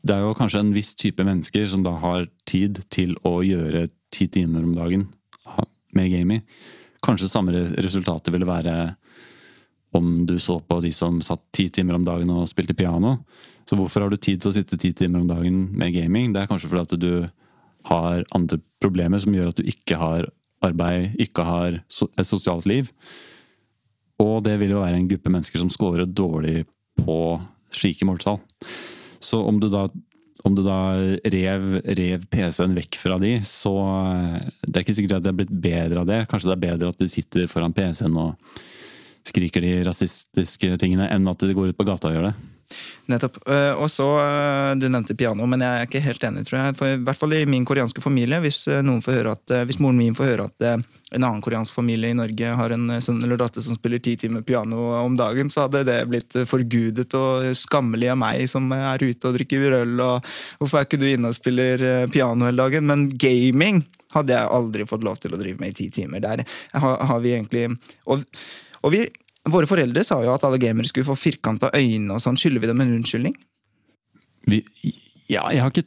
[0.04, 3.88] det er jo kanskje en viss type mennesker som da har tid til å gjøre
[4.14, 5.08] ti timer om dagen
[5.93, 6.43] med gaming.
[7.04, 8.76] Kanskje samme resultatet ville være
[9.93, 13.20] om du så på de som satt ti timer om dagen og spilte piano.
[13.70, 16.34] Så hvorfor har du tid til å sitte ti timer om dagen med gaming?
[16.34, 17.14] Det er kanskje fordi at du
[17.91, 20.28] har andre problemer som gjør at du ikke har
[20.66, 22.89] arbeid, ikke har et sosialt liv.
[24.22, 26.64] Og det vil jo være en gruppe mennesker som scorer dårlig
[27.01, 27.18] på
[27.74, 28.39] slike måltall.
[29.24, 29.88] Så om du da,
[30.43, 30.80] om du da
[31.34, 33.74] rev, rev PC-en vekk fra de, så
[34.61, 36.24] Det er ikke sikkert at det er blitt bedre av det.
[36.30, 38.64] Kanskje det er bedre at de sitter foran PC-en og
[39.24, 42.36] skriker de rasistiske tingene, enn at de går ut på gata og gjør det.
[43.11, 43.38] Nettopp.
[43.47, 46.76] Eh, og så, eh, Du nevnte piano, men jeg er ikke helt enig, tror jeg.
[46.78, 48.39] For I hvert fall i min koreanske familie.
[48.41, 51.74] Hvis, eh, noen får høre at, hvis moren min får høre at en annen koreansk
[51.74, 55.47] familie i Norge har en sønn eller datter som spiller ti timer piano om dagen,
[55.47, 59.99] så hadde det blitt forgudet og skammelig av meg som er ute og drikker øl.
[59.99, 60.24] og
[60.57, 62.88] Hvorfor er ikke du inne og spiller piano hele dagen?
[62.88, 66.20] Men gaming hadde jeg aldri fått lov til å drive med i ti timer.
[66.20, 68.26] Der har, har vi egentlig og,
[68.82, 69.07] og vi
[69.52, 72.38] Våre foreldre sa jo at alle gamere skulle få firkanta øyne og sånn.
[72.39, 73.34] Skylder vi dem en unnskyldning?
[74.48, 74.62] Vi,
[75.32, 75.84] ja, jeg har ikke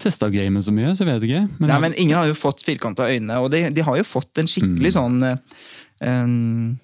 [0.00, 1.44] testa, gamet så mye, så jeg vet ikke.
[1.58, 4.42] Men, Nei, men ingen har jo fått firkanta øyne, og de, de har jo fått
[4.42, 4.98] en skikkelig Mm.
[4.98, 5.16] sånn
[6.00, 6.78] um,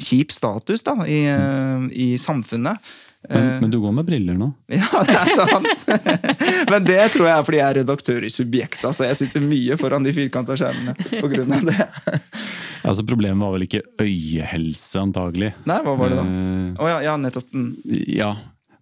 [0.00, 1.88] kjip status da, i, mm.
[1.90, 2.94] i samfunnet.
[3.28, 4.50] Men, Eh, men du går med briller nå?
[4.80, 5.84] Ja, det er sant!
[6.70, 8.80] Men det tror jeg er fordi jeg er redaktør i Subjekt.
[8.86, 11.86] Altså jeg sitter mye foran de firkanta skjermene på grunn av det.
[12.84, 15.52] Altså, Problemet var vel ikke øyehelse, antagelig.
[15.68, 16.24] Nei, hva var det da?
[16.24, 17.48] Å uh, oh, ja, ja, nettopp.
[17.54, 17.70] Mm.
[18.12, 18.32] ja,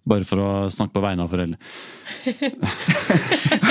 [0.08, 1.58] bare for å snakke på vegne av foreldre.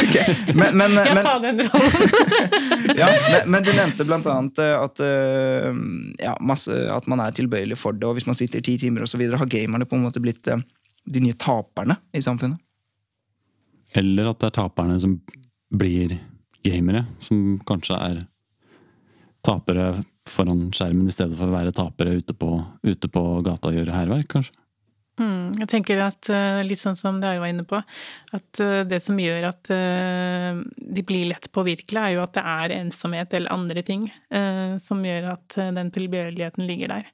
[0.02, 0.36] okay.
[0.56, 2.14] Men, men, Jeg tar den rollen.
[3.02, 5.82] ja, men, men du nevnte annet eh, at, eh,
[6.24, 9.24] ja, masse, at man er tilbøyelig for det, og hvis man sitter ti timer osv.,
[9.28, 10.64] har gamerne på en måte blitt eh,
[11.04, 12.62] de nye taperne i samfunnet?
[14.00, 15.18] Eller at det er taperne som
[15.72, 16.16] blir
[16.64, 18.24] gamere, som kanskje er
[19.44, 22.54] tapere foran skjermen i stedet for å være tapere ute på,
[22.86, 24.61] ute på gata og gjøre hærverk, kanskje.
[25.22, 27.78] Mm, jeg tenker at eh, litt sånn som Dare var inne på,
[28.34, 30.62] at eh, det som gjør at eh,
[30.98, 34.08] de blir lett påvirkelige, er jo at det er ensomhet eller andre ting
[34.82, 37.10] som gjør at den tilbøyeligheten ligger der.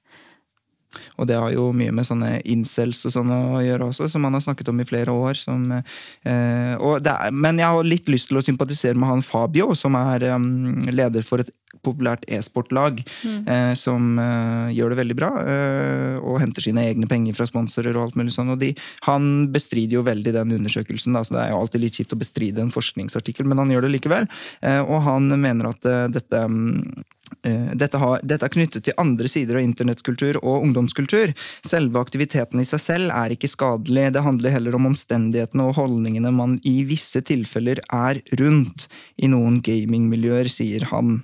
[1.18, 4.38] Og det har jo mye med sånne incels og sånn å gjøre også, som han
[4.38, 5.38] har snakket om i flere år.
[5.40, 9.98] Som, eh, er, men jeg har litt lyst til å sympatisere med han Fabio, som
[10.00, 11.52] er um, leder for et
[11.84, 15.32] populært e-sportlag, eh, som eh, gjør det veldig bra.
[15.44, 18.54] Eh, og henter sine egne penger fra sponsorer og alt mulig sånn.
[18.56, 18.74] Og de,
[19.08, 22.22] han bestrider jo veldig den undersøkelsen, da, så det er jo alltid litt kjipt å
[22.22, 24.32] bestride en forskningsartikkel, men han gjør det likevel.
[24.62, 29.30] Eh, og han mener at dette mm, Eh, Dette, har, dette er knyttet til andre
[29.32, 31.34] sider av internettkultur og ungdomskultur.
[31.68, 36.32] Selve aktiviteten i seg selv er ikke skadelig, det handler heller om omstendighetene og holdningene
[36.36, 38.88] man i visse tilfeller er rundt
[39.20, 41.22] i noen gamingmiljøer, sier han.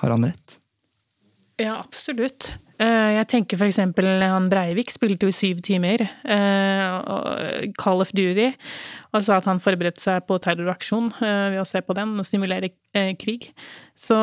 [0.00, 0.58] Har han rett?
[1.60, 2.54] Ja, absolutt.
[2.80, 6.00] Eh, Jeg tenker for eksempel han Breivik spilte jo syv timer.
[6.24, 8.52] eh, Call of Duty.
[9.10, 12.26] Og sa at han forberedte seg på terroraksjon eh, ved å se på den og
[12.26, 13.48] simulere eh, krig.
[13.98, 14.16] Så,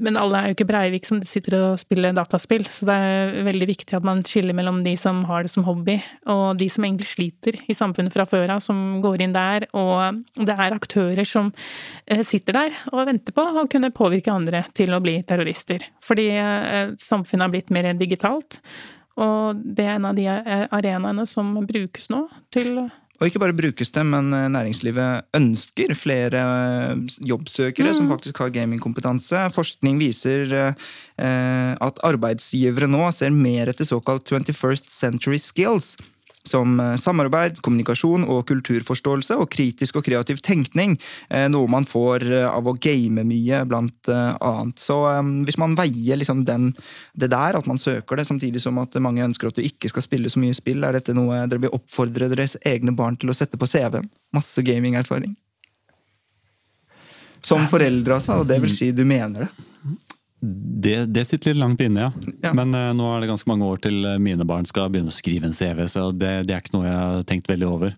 [0.00, 3.68] men alle er jo ikke Breivik som sitter og spiller dataspill, så det er veldig
[3.72, 5.98] viktig at man skiller mellom de som har det som hobby,
[6.30, 9.66] og de som egentlig sliter i samfunnet fra før av, som går inn der.
[9.76, 11.50] Og det er aktører som
[12.06, 15.84] eh, sitter der og venter på å kunne påvirke andre til å bli terrorister.
[16.02, 16.30] Fordi
[17.00, 18.60] samfunnet har blitt mer digitalt.
[19.20, 22.78] Og det er en av de arenaene som brukes nå til
[23.22, 26.40] Og ikke bare brukes det, men eh, næringslivet ønsker flere
[27.22, 29.44] jobbsøkere jobbsøkere som faktisk har gamingkompetanse.
[29.54, 30.88] Forskning viser eh,
[31.22, 35.94] eh, at arbeidsgivere nå ser mer etter såkalt 21st century skills.
[36.48, 40.96] Som eh, samarbeid, kommunikasjon og kulturforståelse og kritisk og kreativ tenkning.
[41.30, 44.82] eh, Noe man får eh, av å game mye, blant annet.
[44.82, 44.96] Så
[45.46, 46.72] hvis man veier liksom den,
[47.14, 50.04] det der, at man søker det, samtidig som at mange ønsker at du ikke skal
[50.04, 53.36] spille så mye spill, er dette noe dere vil oppfordre deres egne barn til å
[53.36, 54.10] sette på CV-en?
[54.34, 55.36] Masse gamingerfaring.
[57.42, 58.42] Som foreldre, altså.
[58.42, 59.71] Og det vil si du mener det.
[60.42, 62.34] Det, det sitter litt langt inne, ja.
[62.42, 62.50] Ja.
[62.56, 65.14] Men uh, nå er det ganske mange år til eh, mine barn skal begynne å
[65.14, 67.94] skrive en CV, så det, det er ikke noe jeg har tenkt veldig over.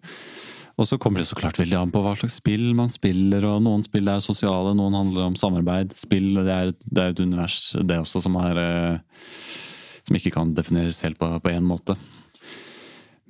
[0.75, 3.63] Og så kommer det så klart veldig an på hva slags spill man spiller, og
[3.65, 5.95] noen spill er sosiale, noen handler om samarbeid.
[5.97, 9.23] Spill det er, det er et univers, det også, som er uh,
[10.05, 11.97] Som ikke kan defineres helt på én måte.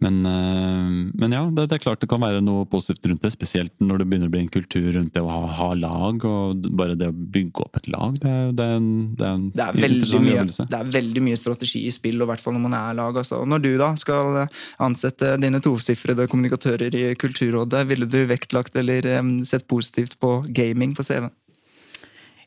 [0.03, 3.33] Men, eh, men ja, det, det er klart det kan være noe positivt rundt det.
[3.35, 6.25] Spesielt når det begynner å bli en kultur rundt det å ha, ha lag.
[6.27, 9.37] Og bare det å bygge opp et lag, det er, det er en, det er
[9.39, 10.69] en Det er, veldig mye, øvelse.
[10.73, 13.21] det er veldig mye strategi i spill, og i hvert fall når man er lag.
[13.23, 13.41] Altså.
[13.49, 19.07] Når du da skal eh, ansette dine tosifrede kommunikatører i Kulturrådet, ville du vektlagt eller
[19.19, 21.33] em, sett positivt på gaming på CV-en?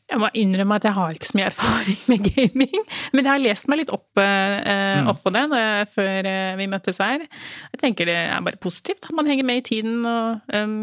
[0.08, 3.42] Jeg må innrømme at jeg har ikke så mye erfaring med gaming, men jeg har
[3.42, 7.26] lest meg litt opp, eh, opp på det jeg, før eh, vi møttes her.
[7.74, 9.04] Jeg tenker det er bare positivt.
[9.04, 10.78] at Man henger med i tiden og em,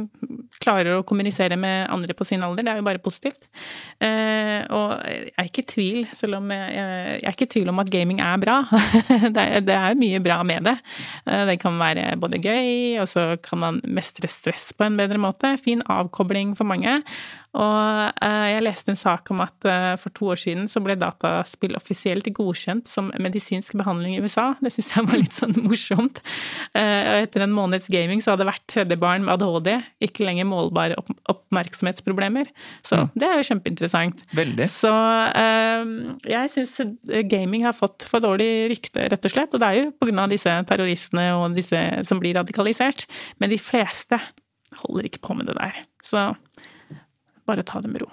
[0.61, 2.67] klarer å kommunisere med andre på sin alder.
[2.67, 3.49] Det er jo bare positivt.
[3.97, 7.53] Eh, og jeg er ikke i tvil, selv om jeg, jeg, jeg er ikke i
[7.55, 8.59] tvil om at gaming er bra.
[9.35, 10.75] det, er, det er mye bra med det.
[11.25, 15.17] Eh, det kan være både gøy, og så kan man mestre stress på en bedre
[15.21, 15.55] måte.
[15.65, 16.99] Fin avkobling for mange.
[17.55, 20.97] Og eh, jeg leste en sak om at eh, for to år siden så ble
[20.99, 24.49] dataspill offisielt godkjent som medisinsk behandling i USA.
[24.59, 26.19] Det syns jeg var litt sånn morsomt.
[26.75, 26.81] Eh,
[27.13, 29.71] og etter en måneds gaming så hadde hvert tredje barn med ADHD
[30.03, 30.99] ikke lenger målbare
[31.31, 32.51] oppmerksomhetsproblemer.
[32.85, 34.25] Så det er jo kjempeinteressant.
[34.35, 34.67] Veldig.
[34.71, 34.91] Så
[36.27, 36.77] jeg syns
[37.31, 39.55] gaming har fått for dårlig rykte, rett og slett.
[39.55, 43.07] Og det er jo på grunn av disse terroristene og disse som blir radikalisert.
[43.39, 44.19] Men de fleste
[44.81, 45.83] holder ikke på med det der.
[46.03, 46.27] Så
[47.47, 48.11] bare ta det med ro.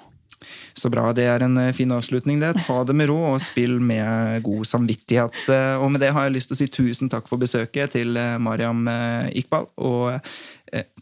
[0.75, 1.13] Så bra.
[1.13, 2.55] Det er en eh, fin avslutning, det.
[2.67, 5.37] Ta det med ro og spill med god samvittighet.
[5.49, 8.17] Eh, Og med det har jeg lyst til å si tusen takk for besøket til
[8.17, 8.87] eh, Mariam
[9.33, 10.35] Iqbal og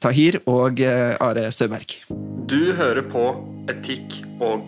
[0.03, 1.93] Tahir og Are Søberg.
[2.51, 3.23] Du hører på
[3.71, 4.67] Etikk og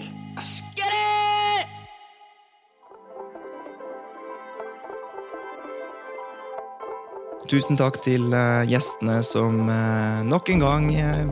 [7.51, 8.31] Tusen takk til
[8.71, 9.67] gjestene som
[10.31, 10.87] nok en gang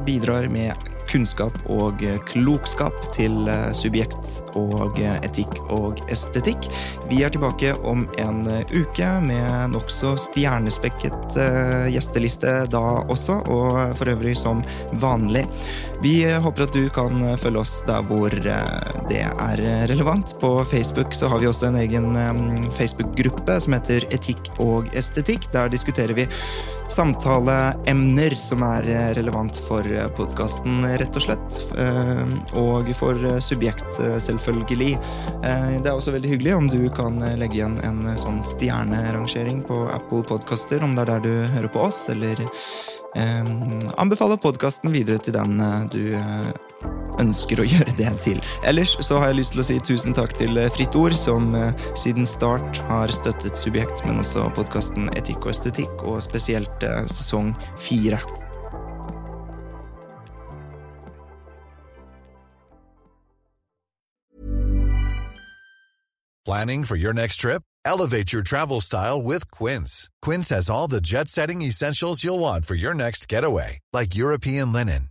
[0.04, 6.68] bidrar med kunnskap og eh, klokskap til eh, subjekt og eh, etikk og estetikk.
[7.10, 11.36] Vi er tilbake om en uke med nokså stjernespekket
[11.90, 14.62] gjesteliste da også, og for øvrig som
[15.02, 15.44] vanlig.
[16.04, 20.36] Vi håper at du kan følge oss der hvor det er relevant.
[20.40, 25.50] På Facebook så har vi også en egen Facebook-gruppe som heter Etikk og estetikk.
[25.54, 26.28] Der diskuterer vi
[26.90, 29.86] samtaleemner som er eh, relevant for
[30.16, 31.60] podkasten, rett og slett.
[31.78, 32.24] Eh,
[32.58, 34.92] Og for eh, subjekt, eh, selvfølgelig.
[35.44, 38.42] Eh, Det er også veldig hyggelig om du kan eh, legge igjen en eh, sånn
[38.44, 42.36] stjernerangering på Apple Podkaster, om det er der du hører på oss, eller
[43.10, 46.52] anbefaler anbefale podkasten videre til den eh, du eh,
[47.20, 48.40] ønsker å gjøre det til.
[48.66, 51.54] Ellers så har jeg lyst til å si tusen takk til eh, Fritt Ord, som
[51.58, 57.02] eh, siden start har støttet Subjekt, men også podkasten Etikk og estetikk, og spesielt eh,
[57.10, 58.20] sesong fire.
[66.46, 67.62] Planning for your next trip?
[67.84, 70.10] Elevate your travel style with Quince.
[70.20, 74.72] Quince has all the jet setting essentials you'll want for your next getaway, like European
[74.72, 75.10] linen,